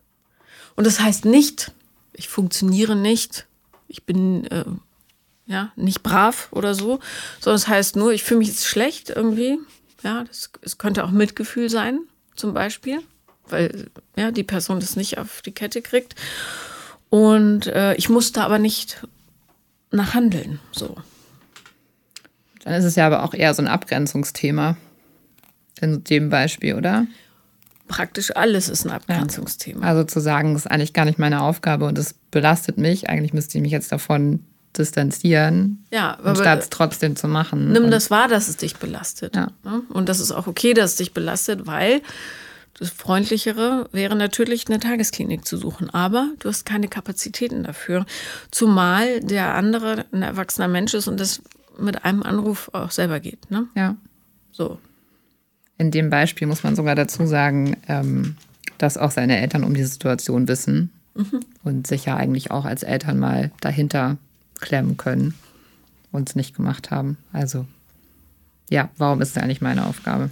[0.78, 1.72] Und das heißt nicht,
[2.12, 3.46] ich funktioniere nicht,
[3.88, 4.64] ich bin äh,
[5.44, 7.00] ja nicht brav oder so,
[7.40, 9.58] sondern es das heißt nur, ich fühle mich jetzt schlecht irgendwie.
[10.04, 12.02] Ja, das, es könnte auch Mitgefühl sein,
[12.36, 13.00] zum Beispiel,
[13.48, 16.14] weil ja die Person das nicht auf die Kette kriegt.
[17.10, 19.04] Und äh, ich musste aber nicht
[19.90, 20.96] nach Handeln so.
[22.62, 24.76] Dann ist es ja aber auch eher so ein Abgrenzungsthema
[25.80, 27.08] in dem Beispiel, oder?
[27.88, 29.82] Praktisch alles ist ein Abgrenzungsthema.
[29.82, 29.88] Ja.
[29.88, 33.32] Also zu sagen, das ist eigentlich gar nicht meine Aufgabe und es belastet mich, eigentlich
[33.32, 34.44] müsste ich mich jetzt davon
[34.76, 37.72] distanzieren, ja, statt es trotzdem zu machen.
[37.72, 39.34] Nimm das wahr, dass es dich belastet.
[39.34, 39.48] Ja.
[39.64, 39.82] Ne?
[39.88, 42.02] Und das ist auch okay, dass es dich belastet, weil
[42.78, 45.90] das Freundlichere wäre natürlich eine Tagesklinik zu suchen.
[45.90, 48.06] Aber du hast keine Kapazitäten dafür.
[48.50, 51.42] Zumal der andere ein erwachsener Mensch ist und das
[51.78, 53.50] mit einem Anruf auch selber geht.
[53.50, 53.66] Ne?
[53.74, 53.96] Ja.
[54.52, 54.78] So.
[55.78, 58.36] In dem Beispiel muss man sogar dazu sagen, ähm,
[58.78, 61.40] dass auch seine Eltern um die Situation wissen mhm.
[61.62, 64.18] und sich ja eigentlich auch als Eltern mal dahinter
[64.60, 65.34] klemmen können
[66.10, 67.16] und es nicht gemacht haben.
[67.32, 67.66] Also
[68.70, 70.30] ja, warum ist es eigentlich meine Aufgabe?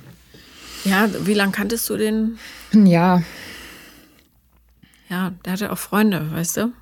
[0.85, 2.38] Ja, wie lange kanntest du den?
[2.72, 3.22] Ja.
[5.09, 6.72] Ja, der hatte auch Freunde, weißt du?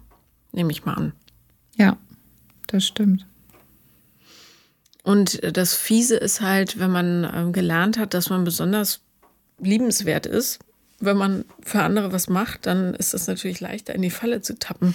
[0.53, 1.13] Nehme ich mal an.
[1.77, 1.97] Ja,
[2.67, 3.27] das stimmt.
[5.05, 9.03] Und das Fiese ist halt, wenn man ähm, gelernt hat, dass man besonders
[9.61, 10.59] liebenswert ist,
[10.99, 14.59] wenn man für andere was macht, dann ist das natürlich leichter, in die Falle zu
[14.59, 14.95] tappen.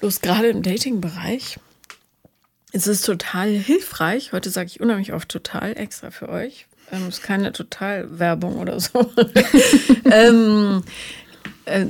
[0.00, 1.58] Bloß gerade im Dating-Bereich
[2.72, 4.32] ist es total hilfreich.
[4.32, 6.66] Heute sage ich unheimlich oft total extra für euch.
[6.90, 9.12] Ähm, ist keine Totalwerbung oder so.
[10.10, 10.82] ähm,
[11.66, 11.86] äh,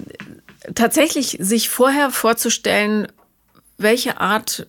[0.75, 3.07] tatsächlich sich vorher vorzustellen,
[3.79, 4.67] welche Art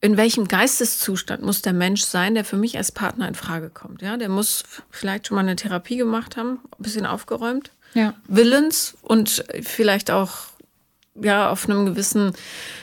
[0.00, 4.00] in welchem Geisteszustand muss der Mensch sein, der für mich als Partner in Frage kommt.
[4.00, 8.14] Ja, der muss vielleicht schon mal eine Therapie gemacht haben, ein bisschen aufgeräumt, ja.
[8.26, 10.50] willens und vielleicht auch
[11.14, 12.32] ja auf einem gewissen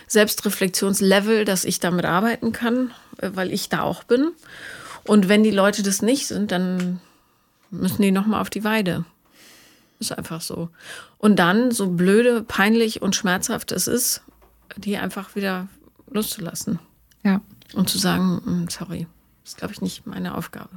[0.07, 4.31] Selbstreflexionslevel, dass ich damit arbeiten kann, äh, weil ich da auch bin.
[5.03, 6.99] Und wenn die Leute das nicht sind, dann
[7.71, 9.05] müssen die noch mal auf die Weide.
[9.99, 10.69] Ist einfach so.
[11.17, 14.21] Und dann, so blöde, peinlich und schmerzhaft es ist,
[14.75, 15.67] die einfach wieder
[16.11, 16.79] loszulassen.
[17.23, 17.41] Ja.
[17.73, 19.07] Und zu sagen, hm, sorry,
[19.43, 20.69] das ist, glaube ich, nicht meine Aufgabe.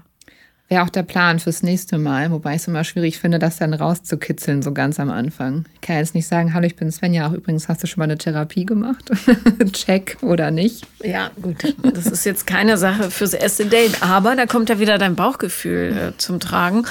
[0.71, 3.75] Wäre auch der Plan fürs nächste Mal, wobei ich es immer schwierig finde, das dann
[3.75, 5.65] rauszukitzeln, so ganz am Anfang.
[5.75, 8.05] Ich kann jetzt nicht sagen, hallo, ich bin Svenja, auch übrigens hast du schon mal
[8.05, 9.11] eine Therapie gemacht?
[9.73, 10.87] Check oder nicht?
[11.03, 11.75] Ja, gut.
[11.83, 16.13] Das ist jetzt keine Sache fürs erste Date, aber da kommt ja wieder dein Bauchgefühl
[16.15, 16.87] äh, zum Tragen.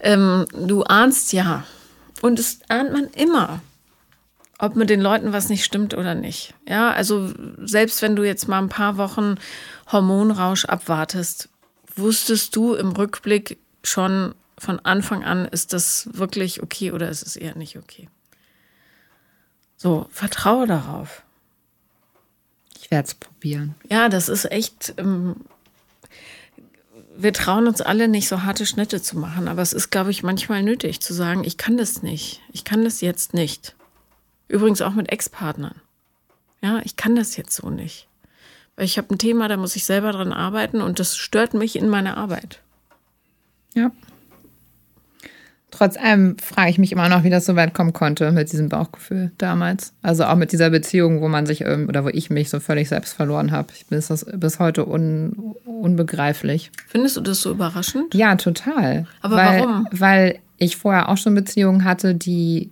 [0.00, 1.64] Ähm, du ahnst ja,
[2.20, 3.62] und das ahnt man immer
[4.64, 6.54] ob mit den Leuten was nicht stimmt oder nicht.
[6.68, 9.36] Ja, also selbst wenn du jetzt mal ein paar Wochen
[9.90, 11.48] Hormonrausch abwartest,
[11.96, 17.36] wusstest du im Rückblick schon von Anfang an, ist das wirklich okay oder ist es
[17.36, 18.08] eher nicht okay?
[19.76, 21.22] So, vertraue darauf.
[22.80, 23.74] Ich werde es probieren.
[23.90, 24.94] Ja, das ist echt.
[24.96, 25.36] Ähm,
[27.16, 30.22] wir trauen uns alle nicht so harte Schnitte zu machen, aber es ist, glaube ich,
[30.22, 32.40] manchmal nötig zu sagen, ich kann das nicht.
[32.52, 33.76] Ich kann das jetzt nicht.
[34.48, 35.74] Übrigens auch mit Ex-Partnern.
[36.62, 38.08] Ja, ich kann das jetzt so nicht.
[38.76, 41.76] Weil ich habe ein Thema, da muss ich selber dran arbeiten und das stört mich
[41.76, 42.60] in meiner Arbeit.
[43.74, 43.90] Ja.
[45.70, 48.68] Trotz allem frage ich mich immer noch, wie das so weit kommen konnte mit diesem
[48.68, 49.92] Bauchgefühl damals.
[50.02, 53.12] Also auch mit dieser Beziehung, wo man sich oder wo ich mich so völlig selbst
[53.14, 53.72] verloren habe.
[53.74, 56.70] Ich bin das bis heute un, unbegreiflich.
[56.86, 58.14] Findest du das so überraschend?
[58.14, 59.06] Ja, total.
[59.20, 59.88] Aber weil, warum?
[59.90, 62.70] Weil ich vorher auch schon Beziehungen hatte, die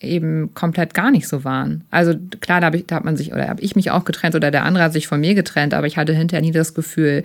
[0.00, 1.84] eben komplett gar nicht so waren.
[1.90, 4.50] Also klar, da, ich, da hat man sich oder habe ich mich auch getrennt oder
[4.50, 7.24] der andere hat sich von mir getrennt, aber ich hatte hinterher nie das Gefühl,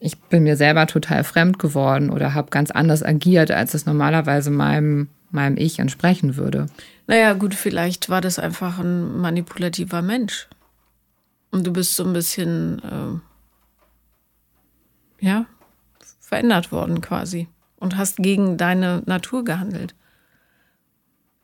[0.00, 4.50] ich bin mir selber total fremd geworden oder habe ganz anders agiert, als es normalerweise
[4.50, 6.66] meinem, meinem Ich entsprechen würde.
[7.06, 10.48] Naja, gut, vielleicht war das einfach ein manipulativer Mensch.
[11.50, 12.82] Und du bist so ein bisschen,
[15.20, 15.46] äh, ja,
[16.20, 19.94] verändert worden quasi und hast gegen deine Natur gehandelt.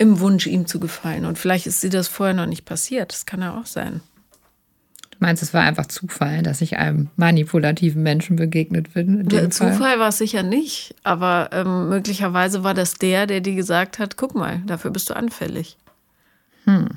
[0.00, 1.24] Im Wunsch, ihm zu gefallen.
[1.26, 3.12] Und vielleicht ist dir das vorher noch nicht passiert.
[3.12, 4.00] Das kann ja auch sein
[5.20, 9.28] meinst, es war einfach Zufall, dass ich einem manipulativen Menschen begegnet bin?
[9.28, 13.98] Der Zufall war es sicher nicht, aber ähm, möglicherweise war das der, der dir gesagt
[13.98, 15.76] hat, guck mal, dafür bist du anfällig.
[16.64, 16.88] Hm.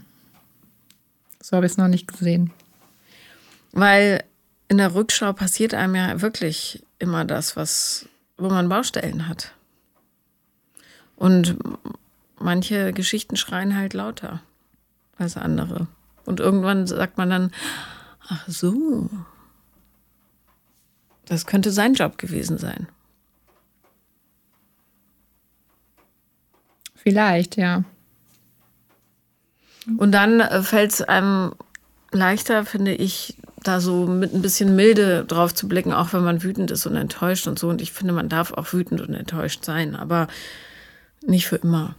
[1.41, 2.51] So habe ich es noch nicht gesehen.
[3.73, 4.23] Weil
[4.69, 9.53] in der Rückschau passiert einem ja wirklich immer das, was, wo man Baustellen hat.
[11.15, 11.57] Und
[12.39, 14.41] manche Geschichten schreien halt lauter
[15.17, 15.87] als andere.
[16.25, 17.51] Und irgendwann sagt man dann,
[18.27, 19.09] Ach so.
[21.25, 22.87] Das könnte sein Job gewesen sein.
[26.95, 27.83] Vielleicht, ja.
[29.97, 31.53] Und dann äh, fällt es einem
[32.11, 36.43] leichter, finde ich, da so mit ein bisschen Milde drauf zu blicken, auch wenn man
[36.43, 37.69] wütend ist und enttäuscht und so.
[37.69, 40.27] Und ich finde, man darf auch wütend und enttäuscht sein, aber
[41.25, 41.95] nicht für immer.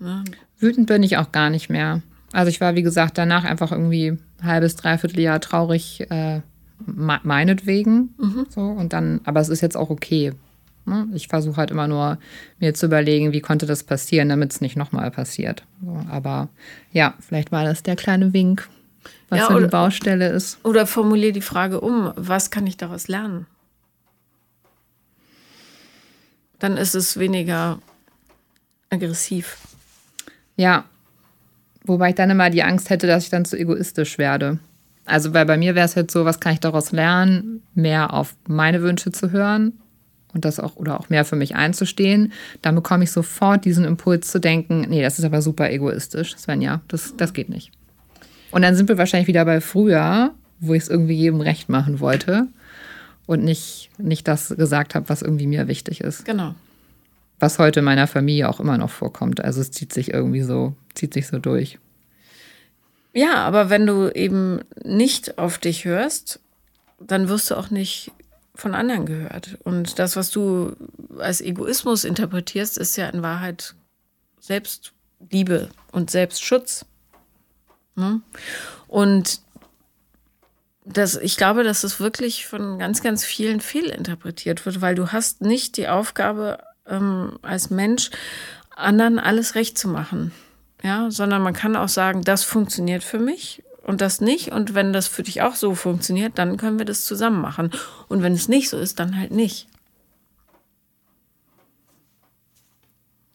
[0.00, 0.24] Ja.
[0.58, 2.02] Wütend bin ich auch gar nicht mehr.
[2.32, 6.40] Also ich war, wie gesagt, danach einfach irgendwie ein halbes, dreiviertel Jahr traurig, äh,
[6.86, 8.14] meinetwegen.
[8.18, 8.46] Mhm.
[8.48, 10.32] So, und dann, aber es ist jetzt auch okay.
[10.84, 11.08] Ne?
[11.14, 12.18] Ich versuche halt immer nur,
[12.58, 15.64] mir zu überlegen, wie konnte das passieren, damit es nicht nochmal passiert.
[15.82, 16.48] So, aber
[16.92, 18.68] ja, vielleicht war das der kleine Wink,
[19.28, 20.58] was ja, oder, die Baustelle ist.
[20.64, 23.46] Oder formuliere die Frage um, was kann ich daraus lernen?
[26.58, 27.78] Dann ist es weniger
[28.90, 29.58] aggressiv.
[30.58, 30.84] Ja,
[31.88, 34.58] Wobei ich dann immer die Angst hätte, dass ich dann zu egoistisch werde.
[35.06, 38.36] Also, weil bei mir wäre es jetzt so, was kann ich daraus lernen, mehr auf
[38.46, 39.72] meine Wünsche zu hören
[40.34, 42.32] und das auch oder auch mehr für mich einzustehen.
[42.60, 46.82] Dann bekomme ich sofort diesen Impuls zu denken, nee, das ist aber super egoistisch, Svenja,
[46.88, 47.72] das, das geht nicht.
[48.50, 52.00] Und dann sind wir wahrscheinlich wieder bei früher, wo ich es irgendwie jedem recht machen
[52.00, 52.48] wollte
[53.24, 56.26] und nicht, nicht das gesagt habe, was irgendwie mir wichtig ist.
[56.26, 56.54] Genau
[57.40, 59.42] was heute in meiner Familie auch immer noch vorkommt.
[59.42, 61.78] Also es zieht sich irgendwie so, zieht sich so durch.
[63.12, 66.40] Ja, aber wenn du eben nicht auf dich hörst,
[67.00, 68.12] dann wirst du auch nicht
[68.54, 69.56] von anderen gehört.
[69.62, 70.74] Und das, was du
[71.18, 73.74] als Egoismus interpretierst, ist ja in Wahrheit
[74.40, 76.84] Selbstliebe und Selbstschutz.
[77.94, 78.20] Ne?
[78.88, 79.40] Und
[80.84, 85.42] das, ich glaube, dass es wirklich von ganz, ganz vielen fehlinterpretiert wird, weil du hast
[85.42, 88.10] nicht die Aufgabe, ähm, als Mensch,
[88.74, 90.32] anderen alles recht zu machen.
[90.82, 94.52] Ja, sondern man kann auch sagen, das funktioniert für mich und das nicht.
[94.52, 97.72] Und wenn das für dich auch so funktioniert, dann können wir das zusammen machen.
[98.08, 99.66] Und wenn es nicht so ist, dann halt nicht.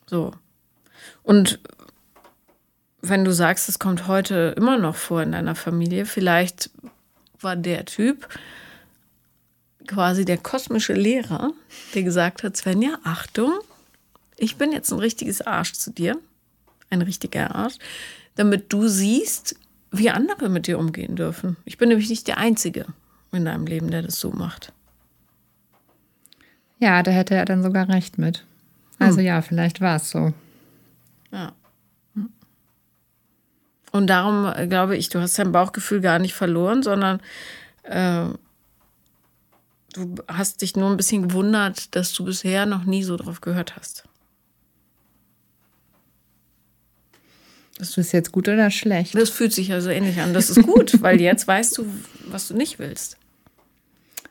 [0.06, 0.32] So.
[1.24, 1.60] Und
[3.02, 6.70] wenn du sagst, es kommt heute immer noch vor in deiner Familie, vielleicht
[7.42, 8.30] war der Typ,
[9.88, 11.52] quasi der kosmische Lehrer,
[11.94, 13.52] der gesagt hat, Svenja, Achtung,
[14.38, 16.18] ich bin jetzt ein richtiges Arsch zu dir,
[16.90, 17.76] ein richtiger Arsch,
[18.36, 19.56] damit du siehst,
[19.92, 21.58] wie andere mit dir umgehen dürfen.
[21.66, 22.86] Ich bin nämlich nicht der Einzige
[23.32, 24.74] in deinem Leben, der das so macht.
[26.80, 28.44] Ja, da hätte er dann sogar recht mit.
[29.00, 29.26] Also hm.
[29.26, 30.34] ja, vielleicht war es so.
[31.32, 31.54] Ja.
[33.92, 37.22] Und darum äh, glaube ich, du hast dein Bauchgefühl gar nicht verloren, sondern
[37.84, 38.26] äh,
[39.94, 43.76] Du hast dich nur ein bisschen gewundert, dass du bisher noch nie so drauf gehört
[43.78, 44.04] hast.
[47.78, 49.16] Das ist jetzt gut oder schlecht?
[49.16, 50.34] Das fühlt sich also ähnlich an.
[50.34, 51.86] Das ist gut, weil jetzt weißt du,
[52.28, 53.18] was du nicht willst.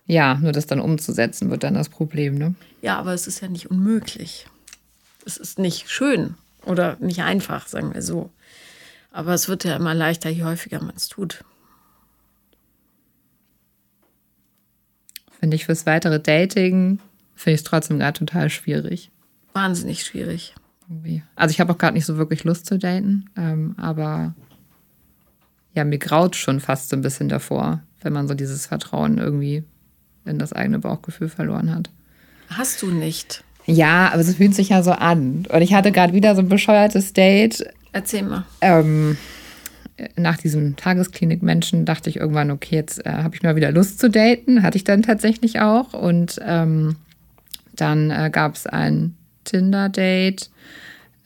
[0.06, 2.54] Ja, nur das dann umzusetzen wird dann das Problem, ne?
[2.82, 4.46] Ja, aber es ist ja nicht unmöglich.
[5.24, 8.30] Es ist nicht schön oder nicht einfach, sagen wir so.
[9.12, 11.44] Aber es wird ja immer leichter, je häufiger man es tut.
[15.42, 17.00] Finde ich fürs weitere Dating,
[17.34, 19.10] finde ich es trotzdem gerade total schwierig.
[19.54, 20.54] Wahnsinnig schwierig.
[21.34, 24.36] Also ich habe auch gerade nicht so wirklich Lust zu daten, ähm, aber
[25.74, 29.64] ja, mir graut schon fast so ein bisschen davor, wenn man so dieses Vertrauen irgendwie
[30.24, 31.90] in das eigene Bauchgefühl verloren hat.
[32.48, 33.42] Hast du nicht?
[33.66, 35.44] Ja, aber es fühlt sich ja so an.
[35.48, 37.64] Und ich hatte gerade wieder so ein bescheuertes Date.
[37.90, 38.44] Erzähl mal.
[38.60, 39.16] Ähm,
[40.16, 44.10] nach diesem Tagesklinik-Menschen dachte ich irgendwann, okay, jetzt äh, habe ich mal wieder Lust zu
[44.10, 44.62] daten.
[44.62, 45.92] Hatte ich dann tatsächlich auch.
[45.92, 46.96] Und ähm,
[47.74, 49.14] dann äh, gab es ein
[49.44, 50.50] Tinder-Date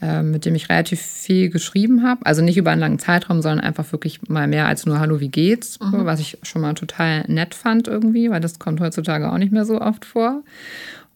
[0.03, 2.27] äh, mit dem ich relativ viel geschrieben habe.
[2.27, 5.31] Also nicht über einen langen Zeitraum, sondern einfach wirklich mal mehr als nur Hallo, wie
[5.31, 5.81] geht's?
[5.81, 6.05] Mhm.
[6.05, 9.65] Was ich schon mal total nett fand irgendwie, weil das kommt heutzutage auch nicht mehr
[9.65, 10.43] so oft vor.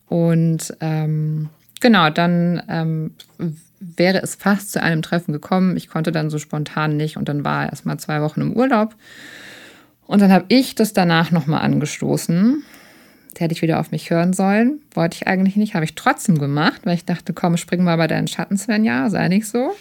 [0.08, 3.10] Und ähm, genau, dann ähm,
[3.80, 5.76] wäre es fast zu einem Treffen gekommen.
[5.76, 8.52] Ich konnte dann so spontan nicht und dann war er erst mal zwei Wochen im
[8.52, 8.94] Urlaub.
[10.06, 12.62] Und dann habe ich das danach nochmal angestoßen
[13.32, 14.80] das hätte ich wieder auf mich hören sollen.
[14.92, 18.06] Wollte ich eigentlich nicht, habe ich trotzdem gemacht, weil ich dachte, komm, spring mal bei
[18.06, 19.74] deinen Schatten, Svenja, sei nicht so.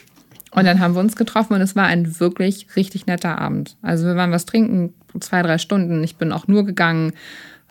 [0.52, 3.78] Und dann haben wir uns getroffen und es war ein wirklich richtig netter Abend.
[3.82, 6.04] Also wir waren was trinken, zwei, drei Stunden.
[6.04, 7.14] Ich bin auch nur gegangen,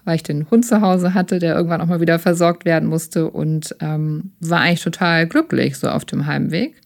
[0.09, 3.31] weil ich den Hund zu Hause hatte, der irgendwann auch mal wieder versorgt werden musste
[3.31, 6.81] und ähm, war eigentlich total glücklich so auf dem Heimweg.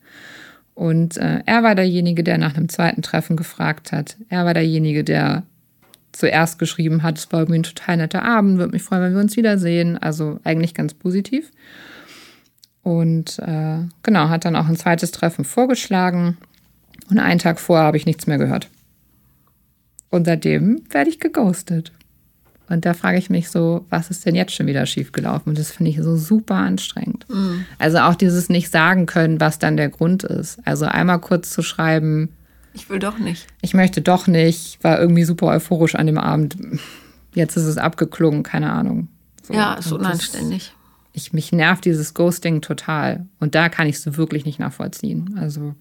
[0.74, 4.16] Und äh, er war derjenige, der nach einem zweiten Treffen gefragt hat.
[4.28, 5.44] Er war derjenige, der
[6.10, 9.20] zuerst geschrieben hat, es war irgendwie ein total netter Abend, würde mich freuen, wenn wir
[9.20, 9.98] uns wiedersehen.
[9.98, 11.52] Also eigentlich ganz positiv.
[12.82, 16.38] Und äh, genau, hat dann auch ein zweites Treffen vorgeschlagen.
[17.08, 18.68] Und einen Tag vorher habe ich nichts mehr gehört.
[20.10, 21.92] Und seitdem werde ich geghostet.
[22.72, 25.50] Und da frage ich mich so, was ist denn jetzt schon wieder schiefgelaufen?
[25.50, 27.26] Und das finde ich so super anstrengend.
[27.28, 27.66] Mhm.
[27.78, 30.58] Also auch dieses nicht sagen können, was dann der Grund ist.
[30.64, 32.30] Also einmal kurz zu schreiben,
[32.74, 33.46] ich will doch nicht.
[33.60, 34.82] Ich möchte doch nicht.
[34.82, 36.56] War irgendwie super euphorisch an dem Abend.
[37.34, 39.08] Jetzt ist es abgeklungen, keine Ahnung.
[39.42, 39.52] So.
[39.52, 40.72] Ja, ist unanständig.
[41.12, 43.26] Ich, mich nervt dieses Ghosting total.
[43.38, 45.36] Und da kann ich es wirklich nicht nachvollziehen.
[45.38, 45.74] Also.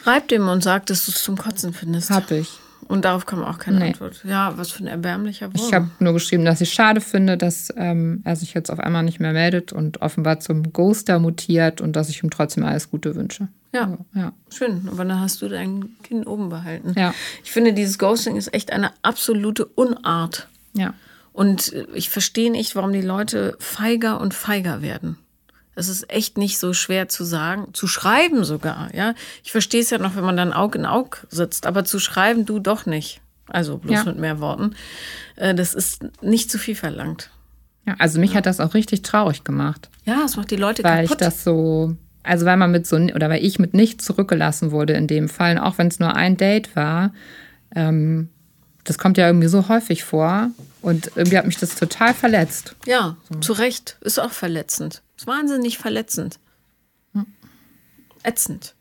[0.00, 2.10] Schreib dem und sag, dass du es zum Kotzen findest.
[2.10, 2.60] Hab ich.
[2.88, 3.86] Und darauf kam auch keine nee.
[3.88, 4.22] Antwort.
[4.24, 5.66] Ja, was für ein erbärmlicher Wurm.
[5.66, 9.02] Ich habe nur geschrieben, dass ich schade finde, dass ähm, er sich jetzt auf einmal
[9.02, 13.14] nicht mehr meldet und offenbar zum Ghoster mutiert und dass ich ihm trotzdem alles Gute
[13.16, 13.48] wünsche.
[13.72, 14.32] Ja, ja.
[14.50, 14.88] schön.
[14.90, 16.94] Aber dann hast du dein Kind oben behalten.
[16.96, 17.12] Ja.
[17.44, 20.48] Ich finde, dieses Ghosting ist echt eine absolute Unart.
[20.72, 20.94] Ja.
[21.32, 25.18] Und ich verstehe nicht, warum die Leute feiger und feiger werden.
[25.76, 29.14] Das ist echt nicht so schwer zu sagen, zu schreiben sogar, ja.
[29.44, 32.44] Ich verstehe es ja noch, wenn man dann Aug in Aug sitzt, aber zu schreiben
[32.44, 33.20] du doch nicht.
[33.48, 34.04] Also bloß ja.
[34.04, 34.74] mit mehr Worten.
[35.36, 37.30] Äh, das ist nicht zu viel verlangt.
[37.86, 38.38] Ja, also mich ja.
[38.38, 39.88] hat das auch richtig traurig gemacht.
[40.04, 41.20] Ja, es macht die Leute weil kaputt.
[41.20, 41.96] Weil ich das so
[42.26, 45.58] also weil man mit so, oder weil ich mit nichts zurückgelassen wurde in dem Fall,
[45.58, 47.12] auch wenn es nur ein Date war,
[47.74, 48.30] ähm,
[48.84, 50.50] das kommt ja irgendwie so häufig vor.
[50.82, 52.76] Und irgendwie hat mich das total verletzt.
[52.86, 53.40] Ja, so.
[53.40, 53.96] zu Recht.
[54.00, 55.02] Ist auch verletzend.
[55.16, 56.38] Ist wahnsinnig verletzend.
[57.12, 57.26] Hm.
[58.22, 58.74] Ätzend.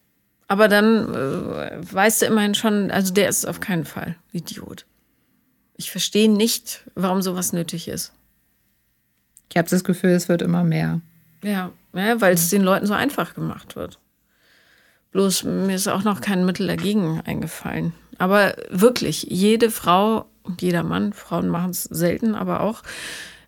[0.48, 4.86] Aber dann äh, weißt du immerhin schon, also der ist auf keinen Fall Idiot.
[5.78, 8.14] Ich verstehe nicht, warum sowas nötig ist.
[9.50, 11.02] Ich habe das Gefühl, es wird immer mehr.
[11.44, 14.00] Ja, ja weil es den Leuten so einfach gemacht wird.
[15.12, 17.94] Bloß mir ist auch noch kein Mittel dagegen eingefallen.
[18.18, 20.26] Aber wirklich, jede Frau,
[20.60, 22.84] jeder Mann, Frauen machen es selten, aber auch,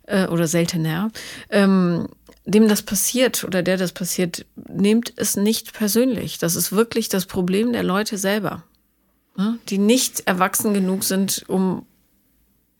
[0.06, 1.10] äh, oder seltener,
[1.50, 2.08] ähm,
[2.48, 6.38] dem das passiert oder der das passiert, nehmt es nicht persönlich.
[6.38, 8.64] Das ist wirklich das Problem der Leute selber,
[9.36, 9.58] ne?
[9.68, 11.84] die nicht erwachsen genug sind, um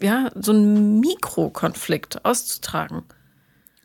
[0.01, 3.03] ja, so einen Mikrokonflikt auszutragen.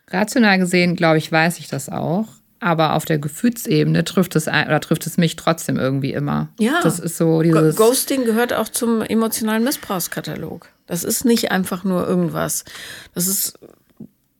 [0.08, 2.28] Rational gesehen, glaube ich, weiß ich das auch.
[2.60, 6.48] Aber auf der Gefühlsebene trifft es oder trifft es mich trotzdem irgendwie immer.
[6.58, 6.80] Ja.
[6.82, 7.76] Das ist so dieses.
[7.76, 10.68] Ghosting gehört auch zum emotionalen Missbrauchskatalog.
[10.86, 12.64] Das ist nicht einfach nur irgendwas.
[13.12, 13.58] Das ist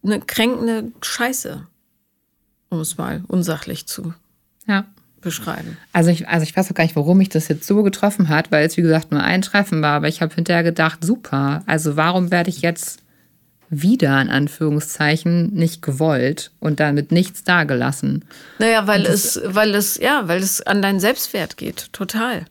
[0.05, 1.67] eine kränkende Scheiße.
[2.71, 4.15] Um es mal unsachlich zu
[4.67, 4.85] ja.
[5.21, 5.77] beschreiben.
[5.93, 8.51] Also ich, also ich weiß auch gar nicht, warum mich das jetzt so getroffen hat,
[8.51, 9.97] weil es wie gesagt nur ein Treffen war.
[9.97, 11.63] Aber ich habe hinterher gedacht, super.
[11.67, 13.05] Also warum werde ich jetzt
[13.83, 18.25] wieder in Anführungszeichen nicht gewollt und damit nichts dagelassen.
[18.59, 22.45] Naja, weil es, weil es, ja, weil es an deinen Selbstwert geht, total.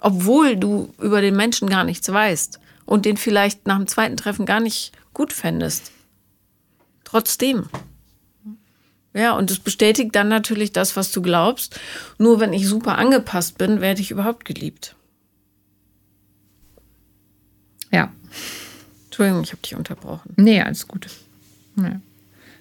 [0.00, 4.46] Obwohl du über den Menschen gar nichts weißt und den vielleicht nach dem zweiten Treffen
[4.46, 5.92] gar nicht gut fändest.
[7.08, 7.70] Trotzdem.
[9.14, 11.80] Ja, und es bestätigt dann natürlich das, was du glaubst.
[12.18, 14.94] Nur wenn ich super angepasst bin, werde ich überhaupt geliebt.
[17.90, 18.12] Ja.
[19.06, 20.34] Entschuldigung, ich habe dich unterbrochen.
[20.36, 21.08] Nee, alles gut.
[21.76, 21.98] Ja.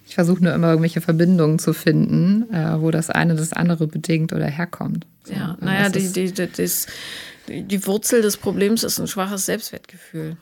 [0.05, 4.31] Ich versuche nur immer irgendwelche Verbindungen zu finden, äh, wo das eine das andere bedingt
[4.31, 5.05] oder herkommt.
[5.25, 6.87] So, ja, naja, die, die, die, das,
[7.49, 10.37] die Wurzel des Problems ist ein schwaches Selbstwertgefühl.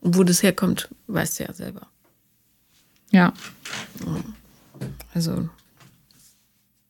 [0.00, 1.86] Und wo das herkommt, weißt du ja selber.
[3.10, 3.32] Ja.
[5.14, 5.48] Also,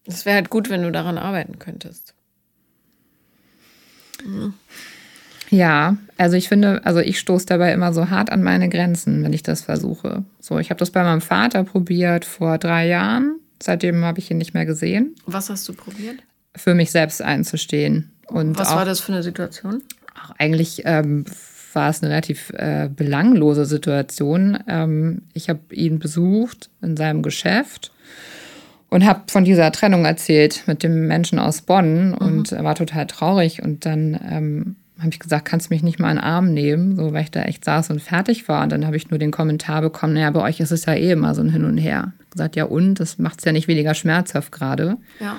[0.05, 2.15] es wäre halt gut, wenn du daran arbeiten könntest.
[4.25, 4.55] Mhm.
[5.51, 9.33] Ja, also ich finde, also ich stoße dabei immer so hart an meine Grenzen, wenn
[9.33, 10.25] ich das versuche.
[10.41, 13.39] So, ich habe das bei meinem Vater probiert vor drei Jahren.
[13.63, 15.15] Seitdem habe ich ihn nicht mehr gesehen.
[15.25, 16.17] Was hast du probiert?
[16.57, 18.13] Für mich selbst einzustehen.
[18.27, 19.83] Und Was auch, war das für eine Situation?
[20.15, 21.25] Auch eigentlich ähm,
[21.75, 24.59] war es eine relativ äh, belanglose Situation.
[24.69, 27.93] Ähm, ich habe ihn besucht in seinem Geschäft
[28.89, 32.57] und habe von dieser Trennung erzählt mit dem Menschen aus Bonn und mhm.
[32.57, 33.63] er war total traurig.
[33.63, 36.97] Und dann ähm, habe ich gesagt, kannst du mich nicht mal in den Arm nehmen,
[36.97, 38.63] so weil ich da echt saß und fertig war.
[38.63, 41.11] Und dann habe ich nur den Kommentar bekommen, naja, bei euch ist es ja eh
[41.11, 42.13] immer so ein Hin und Her.
[42.23, 44.97] Ich gesagt, ja und, das macht es ja nicht weniger schmerzhaft gerade.
[45.21, 45.37] Ja.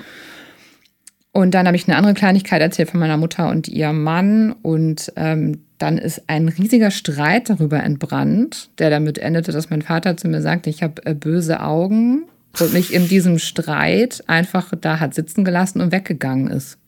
[1.32, 4.52] Und dann habe ich eine andere Kleinigkeit erzählt von meiner Mutter und ihrem Mann.
[4.62, 10.16] Und ähm, dann ist ein riesiger Streit darüber entbrannt, der damit endete, dass mein Vater
[10.16, 12.24] zu mir sagte, ich habe äh, böse Augen
[12.58, 16.78] und mich in diesem Streit einfach da hat sitzen gelassen und weggegangen ist.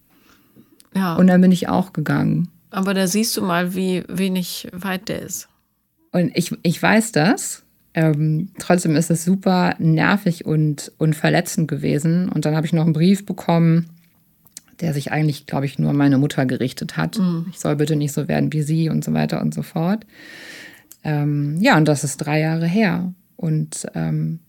[0.95, 1.14] Ja.
[1.14, 2.49] Und dann bin ich auch gegangen.
[2.70, 5.49] Aber da siehst du mal, wie wenig weit der ist.
[6.12, 7.62] Und ich, ich weiß das.
[7.95, 12.28] Ähm, trotzdem ist es super nervig und, und verletzend gewesen.
[12.28, 13.91] Und dann habe ich noch einen Brief bekommen,
[14.80, 17.18] der sich eigentlich, glaube ich, nur an meine Mutter gerichtet hat.
[17.18, 17.46] Mhm.
[17.50, 20.06] Ich soll bitte nicht so werden wie sie und so weiter und so fort.
[21.04, 23.12] Ähm, ja, und das ist drei Jahre her.
[23.36, 24.40] Und ähm,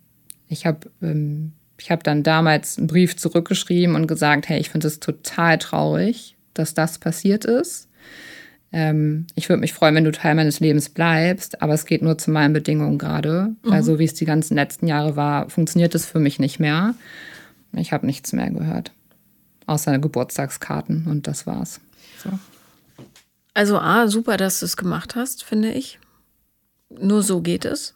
[0.48, 4.88] ich habe ähm, ich habe dann damals einen Brief zurückgeschrieben und gesagt, hey, ich finde
[4.88, 7.90] es total traurig, dass das passiert ist.
[8.72, 12.18] Ähm, ich würde mich freuen, wenn du Teil meines Lebens bleibst, aber es geht nur
[12.18, 13.70] zu meinen Bedingungen gerade, mhm.
[13.70, 16.94] weil so wie es die ganzen letzten Jahre war, funktioniert es für mich nicht mehr.
[17.74, 18.92] Ich habe nichts mehr gehört,
[19.72, 21.80] außer Geburtstagskarten und das war's.
[22.24, 22.30] So.
[23.54, 26.00] Also A, super, dass du es gemacht hast, finde ich.
[26.90, 27.96] Nur so geht es.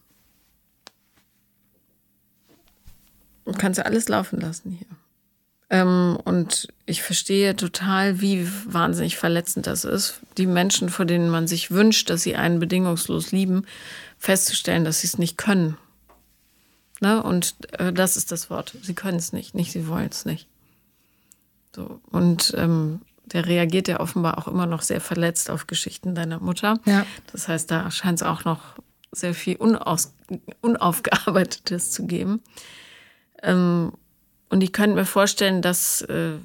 [3.45, 4.87] Du kannst ja alles laufen lassen hier.
[5.69, 11.47] Ähm, und ich verstehe total, wie wahnsinnig verletzend das ist, die Menschen, vor denen man
[11.47, 13.65] sich wünscht, dass sie einen bedingungslos lieben,
[14.17, 15.77] festzustellen, dass sie es nicht können.
[17.01, 17.21] Ne?
[17.21, 18.75] Und äh, das ist das Wort.
[18.81, 20.47] Sie können es nicht, nicht sie wollen es nicht.
[21.75, 21.99] So.
[22.09, 26.79] Und ähm, der reagiert ja offenbar auch immer noch sehr verletzt auf Geschichten deiner Mutter.
[26.85, 27.05] Ja.
[27.31, 28.61] Das heißt, da scheint es auch noch
[29.11, 30.13] sehr viel Unaus
[30.61, 32.41] Unaufgearbeitetes zu geben.
[33.43, 33.91] Ähm,
[34.49, 36.35] und ich könnte mir vorstellen, dass äh,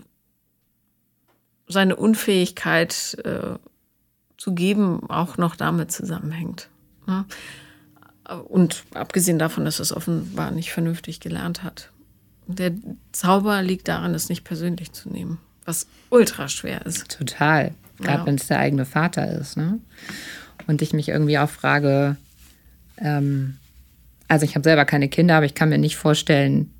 [1.68, 3.59] seine Unfähigkeit äh,
[4.37, 6.68] zu geben auch noch damit zusammenhängt.
[7.07, 7.24] Ne?
[8.49, 11.91] Und abgesehen davon, dass er es offenbar nicht vernünftig gelernt hat.
[12.55, 12.73] Der
[13.13, 17.17] Zauber liegt darin, es nicht persönlich zu nehmen, was ultra schwer ist.
[17.19, 17.73] Total.
[17.99, 18.27] Gerade ja.
[18.27, 19.57] wenn es der eigene Vater ist.
[19.57, 19.79] Ne?
[20.67, 22.17] Und ich mich irgendwie auch frage,
[22.99, 23.57] ähm,
[24.29, 26.73] also ich habe selber keine Kinder, aber ich kann mir nicht vorstellen,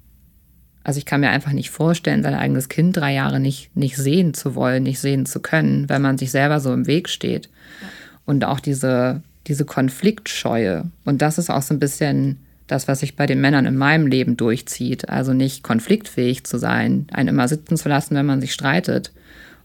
[0.83, 4.35] also ich kann mir einfach nicht vorstellen, sein eigenes Kind drei Jahre nicht, nicht sehen
[4.35, 7.47] zu wollen, nicht sehen zu können, wenn man sich selber so im Weg steht.
[7.47, 7.89] Ja.
[8.25, 10.91] Und auch diese, diese Konfliktscheue.
[11.05, 12.39] Und das ist auch so ein bisschen
[12.71, 15.09] das, was sich bei den Männern in meinem Leben durchzieht.
[15.09, 19.13] Also nicht konfliktfähig zu sein, einen immer sitzen zu lassen, wenn man sich streitet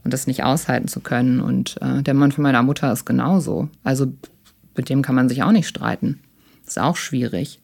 [0.04, 1.40] und das nicht aushalten zu können.
[1.40, 3.70] Und äh, der Mann von meiner Mutter ist genauso.
[3.84, 4.14] Also
[4.76, 6.20] mit dem kann man sich auch nicht streiten.
[6.66, 7.60] Ist auch schwierig.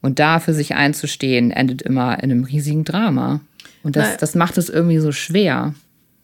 [0.00, 3.40] Und da für sich einzustehen, endet immer in einem riesigen Drama.
[3.82, 5.74] Und das, das macht es irgendwie so schwer.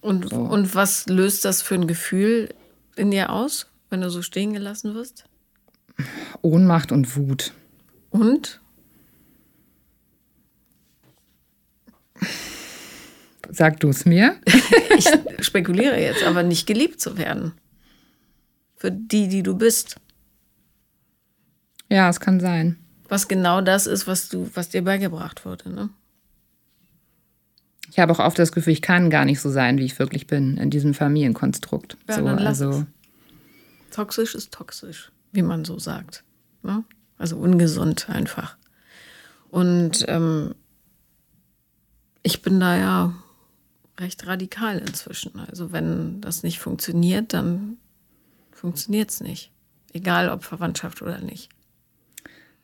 [0.00, 0.36] Und, so.
[0.36, 2.48] und was löst das für ein Gefühl
[2.96, 5.24] in dir aus, wenn du so stehen gelassen wirst?
[6.42, 7.52] Ohnmacht und Wut.
[8.10, 8.60] Und?
[13.50, 14.40] Sag du es mir.
[14.98, 15.08] ich
[15.40, 17.52] spekuliere jetzt, aber nicht geliebt zu werden.
[18.76, 19.96] Für die, die du bist.
[21.88, 22.78] Ja, es kann sein
[23.08, 25.70] was genau das ist, was du, was dir beigebracht wurde.
[25.70, 25.90] Ne?
[27.90, 30.26] Ich habe auch oft das Gefühl, ich kann gar nicht so sein, wie ich wirklich
[30.26, 31.96] bin in diesem Familienkonstrukt.
[32.08, 32.84] Ja, so, also es.
[33.90, 36.22] toxisch ist toxisch, wie man so sagt.
[36.62, 36.84] Ne?
[37.18, 38.56] Also ungesund einfach.
[39.50, 40.54] Und ähm,
[42.22, 43.14] ich bin da ja
[43.98, 45.40] recht radikal inzwischen.
[45.48, 47.78] Also wenn das nicht funktioniert, dann
[48.52, 49.50] funktioniert es nicht.
[49.92, 51.48] Egal ob Verwandtschaft oder nicht.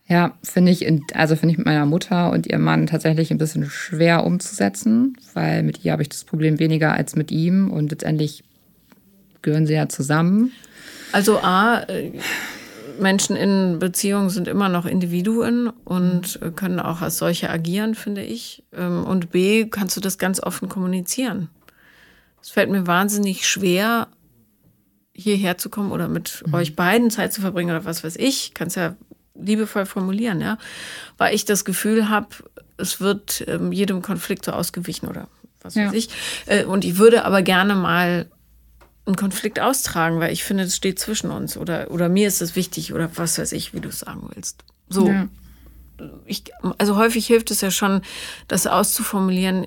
[0.06, 3.38] Ja, finde ich, in, also finde ich mit meiner Mutter und ihrem Mann tatsächlich ein
[3.38, 7.90] bisschen schwer umzusetzen, weil mit ihr habe ich das Problem weniger als mit ihm und
[7.90, 8.44] letztendlich
[9.40, 10.52] gehören sie ja zusammen.
[11.12, 12.12] Also A, äh,
[12.98, 18.22] Menschen in Beziehungen sind immer noch Individuen und äh, können auch als solche agieren, finde
[18.22, 18.64] ich.
[18.72, 21.48] Ähm, und B, kannst du das ganz offen kommunizieren.
[22.42, 24.08] Es fällt mir wahnsinnig schwer,
[25.14, 26.54] hierher zu kommen oder mit mhm.
[26.54, 28.52] euch beiden Zeit zu verbringen oder was weiß ich.
[28.54, 28.96] Kannst ja
[29.34, 30.58] liebevoll formulieren, ja,
[31.18, 32.28] weil ich das Gefühl habe,
[32.76, 35.28] es wird ähm, jedem Konflikt so ausgewichen oder
[35.62, 35.86] was ja.
[35.86, 36.08] weiß ich.
[36.46, 38.26] Äh, und ich würde aber gerne mal
[39.06, 42.56] einen Konflikt austragen, weil ich finde, es steht zwischen uns oder, oder mir ist es
[42.56, 44.64] wichtig oder was weiß ich, wie du es sagen willst.
[44.88, 45.08] So.
[45.08, 45.28] Ja.
[46.26, 46.44] Ich,
[46.78, 48.00] also häufig hilft es ja schon,
[48.48, 49.66] das auszuformulieren,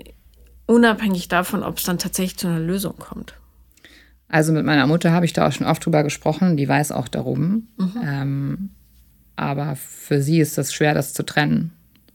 [0.66, 3.36] unabhängig davon, ob es dann tatsächlich zu einer Lösung kommt.
[4.28, 7.08] Also mit meiner Mutter habe ich da auch schon oft drüber gesprochen, die weiß auch
[7.08, 7.68] darum.
[7.78, 8.02] Mhm.
[8.04, 8.70] Ähm,
[9.38, 11.72] aber für sie ist es schwer, das zu trennen.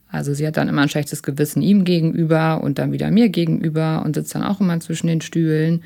[0.08, 4.02] Also sie hat dann immer ein schlechtes Gewissen ihm gegenüber und dann wieder mir gegenüber
[4.04, 5.82] und sitzt dann auch immer zwischen den Stühlen.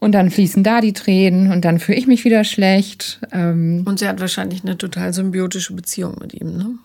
[0.00, 3.20] Und dann fließen da die Tränen und dann fühle ich mich wieder schlecht.
[3.32, 6.78] Ähm und sie hat wahrscheinlich eine total symbiotische Beziehung mit ihm, ne?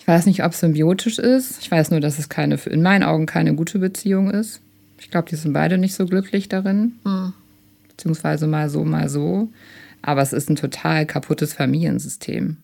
[0.00, 1.58] Ich weiß nicht, ob es symbiotisch ist.
[1.60, 4.62] Ich weiß nur, dass es keine, in meinen Augen keine gute Beziehung ist.
[4.98, 6.94] Ich glaube, die sind beide nicht so glücklich darin.
[7.04, 7.34] Mhm.
[7.88, 9.50] Beziehungsweise mal so, mal so.
[10.02, 12.56] Aber es ist ein total kaputtes Familiensystem.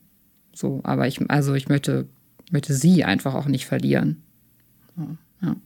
[0.54, 2.06] So, aber ich, also ich möchte,
[2.50, 4.22] möchte sie einfach auch nicht verlieren.
[5.42, 5.56] Ja.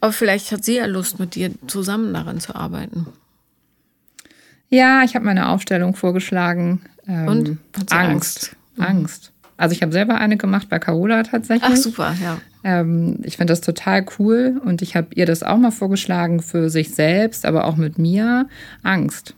[0.00, 3.06] Aber vielleicht hat sie ja Lust, mit dir zusammen daran zu arbeiten.
[4.68, 6.82] Ja, ich habe meine Aufstellung vorgeschlagen.
[7.06, 7.58] Ähm, Und?
[7.90, 7.92] Angst.
[7.92, 8.56] Angst.
[8.76, 8.84] Mhm.
[8.84, 9.32] Angst.
[9.56, 11.70] Also ich habe selber eine gemacht bei Carola tatsächlich.
[11.72, 12.38] Ach super, ja.
[12.62, 16.70] Ähm, ich finde das total cool und ich habe ihr das auch mal vorgeschlagen für
[16.70, 18.48] sich selbst, aber auch mit mir.
[18.82, 19.34] Angst.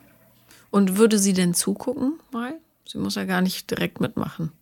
[0.71, 2.53] Und würde sie denn zugucken mal?
[2.87, 4.53] Sie muss ja gar nicht direkt mitmachen.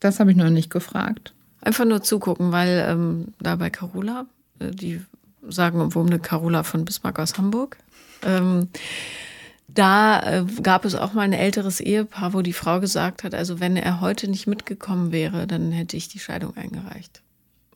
[0.00, 1.32] Das habe ich noch nicht gefragt.
[1.60, 4.26] Einfach nur zugucken, weil ähm, da bei Carola,
[4.70, 5.00] die
[5.48, 7.76] sagen wo eine Carola von Bismarck aus Hamburg,
[8.22, 8.68] ähm,
[9.68, 13.58] da äh, gab es auch mal ein älteres Ehepaar, wo die Frau gesagt hat, also
[13.58, 17.22] wenn er heute nicht mitgekommen wäre, dann hätte ich die Scheidung eingereicht.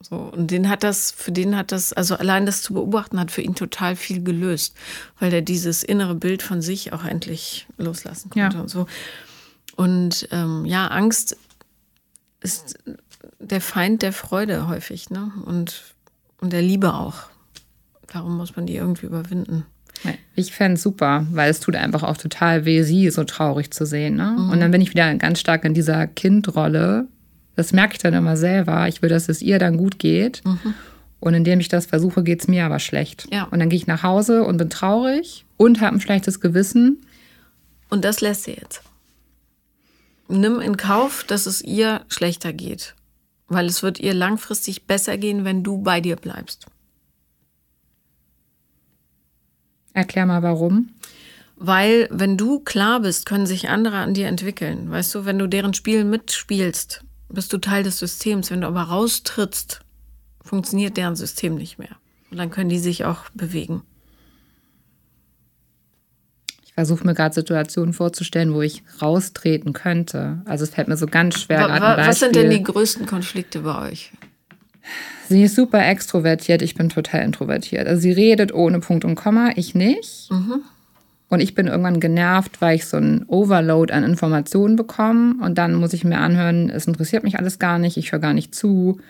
[0.00, 3.30] So, und den hat das, für den hat das, also allein das zu beobachten, hat
[3.30, 4.76] für ihn total viel gelöst,
[5.18, 8.62] weil er dieses innere Bild von sich auch endlich loslassen konnte ja.
[8.62, 8.86] und so.
[9.74, 11.36] Und ähm, ja, Angst
[12.40, 12.78] ist
[13.38, 15.32] der Feind der Freude häufig, ne?
[15.44, 15.95] Und,
[16.40, 17.14] und der Liebe auch.
[18.12, 19.64] Darum muss man die irgendwie überwinden.
[20.34, 23.86] Ich fände es super, weil es tut einfach auch total weh, sie so traurig zu
[23.86, 24.16] sehen.
[24.16, 24.36] Ne?
[24.38, 24.50] Mhm.
[24.50, 27.08] Und dann bin ich wieder ganz stark in dieser Kindrolle.
[27.56, 28.86] Das merke ich dann immer selber.
[28.88, 30.42] Ich will, dass es ihr dann gut geht.
[30.44, 30.74] Mhm.
[31.18, 33.26] Und indem ich das versuche, geht es mir aber schlecht.
[33.32, 33.44] Ja.
[33.44, 37.00] Und dann gehe ich nach Hause und bin traurig und habe ein schlechtes Gewissen.
[37.88, 38.82] Und das lässt sie jetzt
[40.28, 42.94] nimm in Kauf, dass es ihr schlechter geht.
[43.48, 46.66] Weil es wird ihr langfristig besser gehen, wenn du bei dir bleibst.
[49.92, 50.90] Erklär mal warum.
[51.56, 54.90] Weil, wenn du klar bist, können sich andere an dir entwickeln.
[54.90, 58.50] Weißt du, wenn du deren Spiel mitspielst, bist du Teil des Systems.
[58.50, 59.80] Wenn du aber raustrittst,
[60.42, 61.96] funktioniert deren System nicht mehr.
[62.30, 63.82] Und dann können die sich auch bewegen
[66.76, 70.42] versuche mir gerade Situationen vorzustellen, wo ich raustreten könnte.
[70.44, 71.60] Also es fällt mir so ganz schwer.
[71.60, 74.12] Wa wa was sind denn die größten Konflikte bei euch?
[75.28, 77.88] Sie ist super extrovertiert, ich bin total introvertiert.
[77.88, 80.30] Also sie redet ohne Punkt und Komma, ich nicht.
[80.30, 80.60] Mhm.
[81.28, 85.36] Und ich bin irgendwann genervt, weil ich so einen Overload an Informationen bekomme.
[85.42, 88.34] Und dann muss ich mir anhören, es interessiert mich alles gar nicht, ich höre gar
[88.34, 89.00] nicht zu.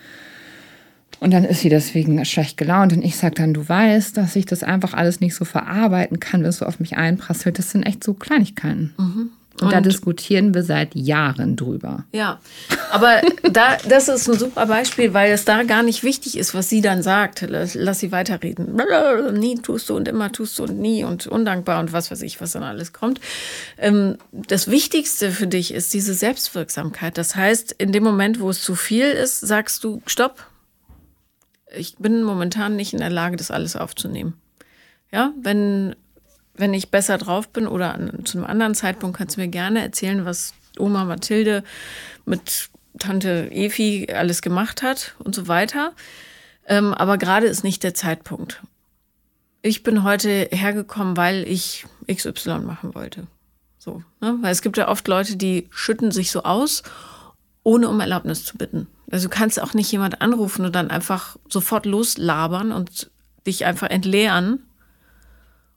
[1.21, 4.47] Und dann ist sie deswegen schlecht gelaunt und ich sage dann, du weißt, dass ich
[4.47, 7.59] das einfach alles nicht so verarbeiten kann, wenn es so auf mich einprasselt.
[7.59, 8.95] Das sind echt so Kleinigkeiten.
[8.99, 9.31] Mhm.
[9.61, 12.05] Und, und, da diskutieren wir seit Jahren drüber.
[12.13, 12.41] Ja,
[12.91, 16.69] aber da, das ist ein super Beispiel, weil es da gar nicht wichtig ist, was
[16.69, 17.43] sie dann sagt.
[17.49, 18.79] Lass, lass sie weiterreden.
[19.33, 22.39] Nie tust du und immer tust du und nie und undankbar und was weiß ich,
[22.43, 23.19] was dann alles kommt.
[23.79, 27.17] Ähm, das Wichtigste für dich ist diese Selbstwirksamkeit.
[27.17, 30.45] Das heißt, in dem Moment, wo es zu viel ist, sagst du, stopp,
[31.75, 34.35] ich bin momentan nicht in der Lage, das alles aufzunehmen.
[35.13, 35.95] Ja, wenn,
[36.55, 39.83] wenn ich besser drauf bin oder an, zu einem anderen Zeitpunkt kannst du mir gerne
[39.83, 41.65] erzählen, was Oma Mathilde
[42.25, 45.93] mit Tante Efi alles gemacht hat und so weiter.
[46.67, 48.63] Ähm, aber gerade ist nicht der Zeitpunkt.
[49.63, 53.27] Ich bin heute hergekommen, weil ich XY machen wollte.
[53.79, 54.39] So, ne?
[54.41, 56.83] Weil es gibt ja oft Leute, die schütten sich so aus,
[57.67, 58.87] ohne um Erlaubnis zu bitten.
[59.11, 63.11] Also du kannst auch nicht jemand anrufen und dann einfach sofort loslabern und
[63.45, 64.61] dich einfach entleeren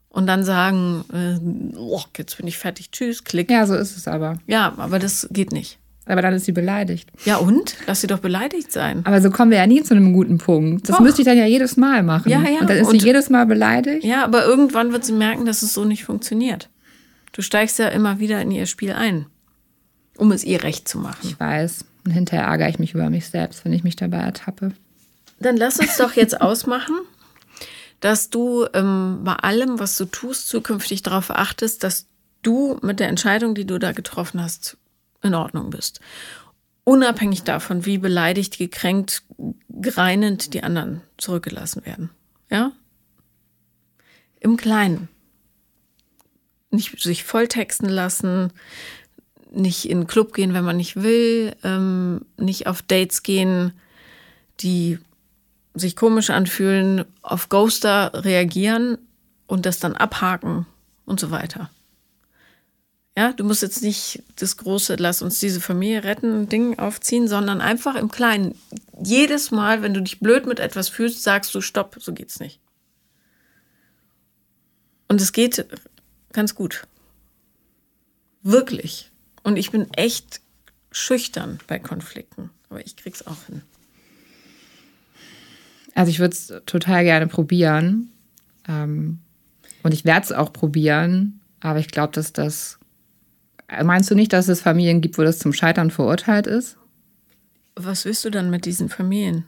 [0.08, 3.50] und dann sagen, äh, oh, jetzt bin ich fertig, tschüss, klick.
[3.50, 4.38] Ja, so ist es aber.
[4.46, 5.78] Ja, aber das geht nicht.
[6.06, 7.10] Aber dann ist sie beleidigt.
[7.24, 7.76] Ja, und?
[7.88, 9.02] Lass sie doch beleidigt sein.
[9.04, 10.88] Aber so kommen wir ja nie zu einem guten Punkt.
[10.88, 11.02] Das doch.
[11.02, 12.30] müsste ich dann ja jedes Mal machen.
[12.30, 12.60] Ja, ja.
[12.60, 14.04] Und dann ist und, sie jedes Mal beleidigt.
[14.04, 16.68] Ja, aber irgendwann wird sie merken, dass es so nicht funktioniert.
[17.32, 19.26] Du steigst ja immer wieder in ihr Spiel ein,
[20.16, 21.20] um es ihr recht zu machen.
[21.22, 21.84] Ich weiß.
[22.04, 24.72] Und hinterher ärgere ich mich über mich selbst, wenn ich mich dabei ertappe.
[25.38, 26.96] Dann lass uns doch jetzt ausmachen,
[28.00, 32.06] dass du ähm, bei allem, was du tust, zukünftig darauf achtest, dass
[32.42, 34.76] du mit der Entscheidung, die du da getroffen hast,
[35.22, 36.00] in Ordnung bist.
[36.84, 39.22] Unabhängig davon, wie beleidigt, gekränkt,
[39.80, 42.10] greinend die anderen zurückgelassen werden.
[42.50, 42.72] Ja?
[44.40, 45.08] Im Kleinen.
[46.70, 48.52] Nicht sich volltexten lassen,
[49.50, 53.72] nicht in den Club gehen, wenn man nicht will, ähm, nicht auf Dates gehen,
[54.60, 54.98] die
[55.74, 58.98] sich komisch anfühlen, auf Ghoster reagieren
[59.46, 60.66] und das dann abhaken
[61.04, 61.70] und so weiter.
[63.16, 67.60] Ja, du musst jetzt nicht das große, lass uns diese Familie retten, Ding aufziehen, sondern
[67.60, 68.54] einfach im Kleinen.
[69.02, 72.60] Jedes Mal, wenn du dich blöd mit etwas fühlst, sagst du, stopp, so geht's nicht.
[75.08, 75.66] Und es geht
[76.32, 76.86] ganz gut.
[78.42, 79.09] Wirklich.
[79.42, 80.40] Und ich bin echt
[80.92, 83.62] schüchtern bei Konflikten, aber ich krieg's auch hin.
[85.94, 88.12] Also ich würde es total gerne probieren.
[88.68, 89.18] Ähm,
[89.82, 92.80] und ich werde es auch probieren, aber ich glaube, dass das
[93.84, 96.76] Meinst du nicht, dass es Familien gibt, wo das zum Scheitern verurteilt ist?
[97.76, 99.46] Was willst du dann mit diesen Familien?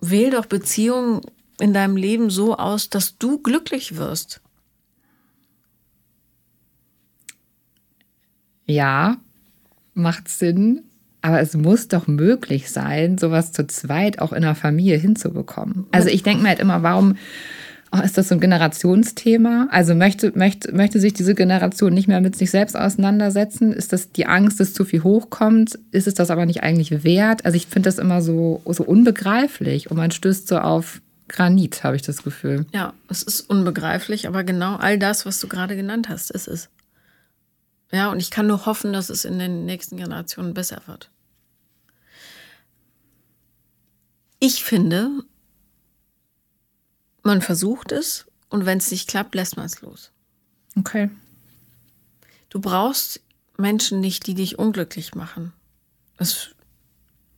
[0.00, 1.20] Wähl doch Beziehungen
[1.60, 4.40] in deinem Leben so aus, dass du glücklich wirst.
[8.70, 9.16] Ja,
[9.94, 10.82] macht Sinn.
[11.22, 15.86] Aber es muss doch möglich sein, sowas zu zweit auch in der Familie hinzubekommen.
[15.92, 17.16] Also ich denke mir halt immer, warum,
[17.92, 19.66] Oh, ist das so ein Generationsthema?
[19.72, 23.72] Also möchte, möchte, möchte sich diese Generation nicht mehr mit sich selbst auseinandersetzen?
[23.72, 25.76] Ist das die Angst, dass zu viel hochkommt?
[25.90, 27.44] Ist es das aber nicht eigentlich wert?
[27.44, 31.96] Also ich finde das immer so, so unbegreiflich und man stößt so auf Granit, habe
[31.96, 32.64] ich das Gefühl.
[32.72, 36.68] Ja, es ist unbegreiflich, aber genau all das, was du gerade genannt hast, ist es.
[37.92, 41.10] Ja, und ich kann nur hoffen, dass es in den nächsten Generationen besser wird.
[44.38, 45.24] Ich finde,
[47.22, 50.12] man versucht es und wenn es nicht klappt, lässt man es los.
[50.76, 51.10] Okay.
[52.48, 53.20] Du brauchst
[53.56, 55.52] Menschen nicht, die dich unglücklich machen.
[56.16, 56.50] Es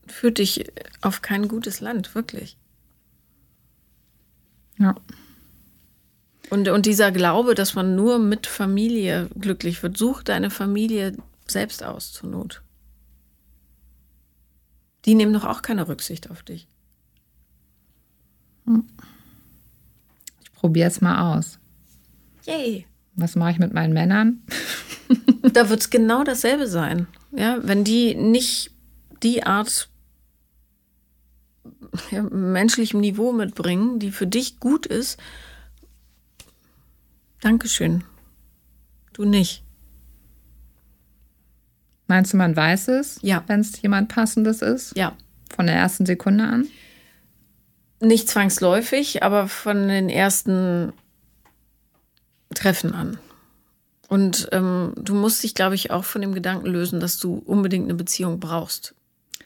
[0.07, 2.57] führt dich auf kein gutes Land, wirklich.
[4.79, 4.95] Ja.
[6.53, 11.83] Und, und dieser Glaube, dass man nur mit Familie glücklich wird, such deine Familie selbst
[11.83, 12.63] aus zur Not.
[15.05, 16.69] Die nehmen doch auch keine Rücksicht auf dich.
[18.67, 18.85] Hm
[20.63, 21.59] probiere es mal aus.
[22.47, 22.87] Yay.
[23.17, 24.43] Was mache ich mit meinen Männern?
[25.53, 27.09] da wird es genau dasselbe sein.
[27.33, 28.71] Ja, wenn die nicht
[29.25, 29.89] die Art
[32.13, 35.19] ja, menschlichem Niveau mitbringen, die für dich gut ist,
[37.43, 38.05] Dankeschön.
[39.13, 39.65] Du nicht.
[42.07, 43.19] Meinst du, man weiß es?
[43.21, 43.43] Ja.
[43.49, 44.97] Wenn es jemand Passendes ist?
[44.97, 45.17] Ja.
[45.55, 46.69] Von der ersten Sekunde an?
[48.01, 50.93] Nicht zwangsläufig, aber von den ersten
[52.55, 53.19] Treffen an.
[54.09, 57.87] Und ähm, du musst dich, glaube ich, auch von dem Gedanken lösen, dass du unbedingt
[57.87, 58.95] eine Beziehung brauchst.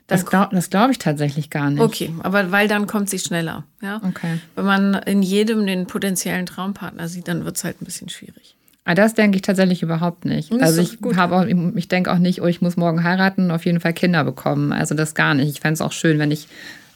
[0.07, 1.83] Das glaube glaub ich tatsächlich gar nicht.
[1.83, 3.65] Okay, aber weil dann kommt sie schneller.
[3.83, 4.01] Ja?
[4.07, 4.39] Okay.
[4.55, 8.55] Wenn man in jedem den potenziellen Traumpartner sieht, dann wird es halt ein bisschen schwierig.
[8.85, 10.53] Ah, das denke ich tatsächlich überhaupt nicht.
[10.53, 11.45] Das also ich habe auch,
[11.75, 14.73] ich denke auch nicht, oh, ich muss morgen heiraten und auf jeden Fall Kinder bekommen.
[14.73, 15.49] Also das gar nicht.
[15.49, 16.47] Ich fände es auch schön, wenn ich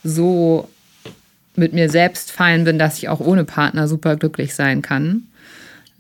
[0.04, 0.68] so
[1.56, 5.24] mit mir selbst fein bin, dass ich auch ohne Partner super glücklich sein kann.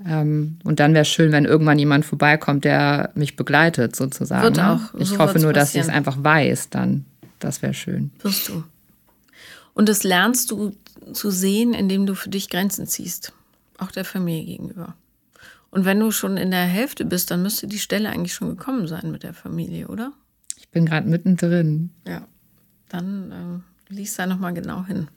[0.06, 4.42] Ähm, und dann wäre es schön, wenn irgendwann jemand vorbeikommt, der mich begleitet, sozusagen.
[4.42, 4.72] Wird ne?
[4.72, 4.98] auch.
[4.98, 7.04] Ich so hoffe nur, dass ich es einfach weiß, dann.
[7.38, 8.10] Das wäre schön.
[8.20, 8.64] Wirst du.
[9.74, 10.74] Und das lernst du
[11.12, 13.32] zu sehen, indem du für dich Grenzen ziehst.
[13.78, 14.94] Auch der Familie gegenüber.
[15.70, 18.88] Und wenn du schon in der Hälfte bist, dann müsste die Stelle eigentlich schon gekommen
[18.88, 20.12] sein mit der Familie, oder?
[20.58, 21.90] Ich bin gerade mittendrin.
[22.06, 22.26] Ja.
[22.88, 25.08] Dann äh, liest da nochmal genau hin.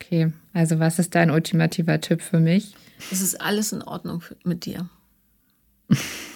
[0.00, 2.74] Okay, also was ist dein ultimativer Tipp für mich?
[3.10, 4.88] Es ist alles in Ordnung mit dir.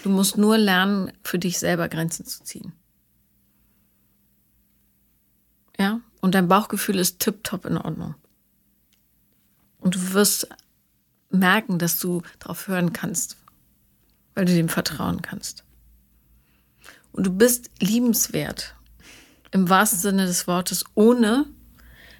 [0.03, 2.73] Du musst nur lernen, für dich selber Grenzen zu ziehen.
[5.79, 8.15] Ja, und dein Bauchgefühl ist tipptopp in Ordnung.
[9.79, 10.49] Und du wirst
[11.31, 13.37] merken, dass du darauf hören kannst,
[14.35, 15.65] weil du dem vertrauen kannst.
[17.13, 18.75] Und du bist liebenswert
[19.53, 21.47] im wahrsten Sinne des Wortes, ohne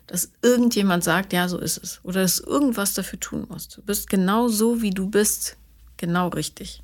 [0.07, 2.01] dass irgendjemand sagt, ja, so ist es.
[2.03, 3.77] Oder dass du irgendwas dafür tun musst.
[3.77, 5.57] Du bist genau so, wie du bist,
[5.97, 6.83] genau richtig.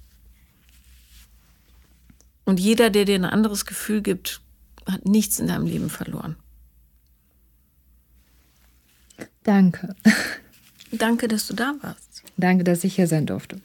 [2.45, 4.41] Und jeder, der dir ein anderes Gefühl gibt,
[4.87, 6.37] hat nichts in deinem Leben verloren.
[9.45, 9.95] Danke.
[10.93, 12.23] Danke, dass du da warst.
[12.37, 13.61] Danke, dass ich hier sein durfte.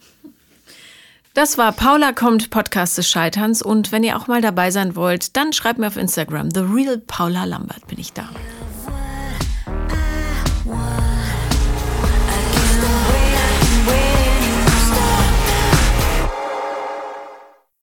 [1.34, 3.62] Das war Paula kommt, Podcast des Scheiterns.
[3.62, 6.52] Und wenn ihr auch mal dabei sein wollt, dann schreibt mir auf Instagram.
[6.52, 8.30] The Real Paula Lambert bin ich da.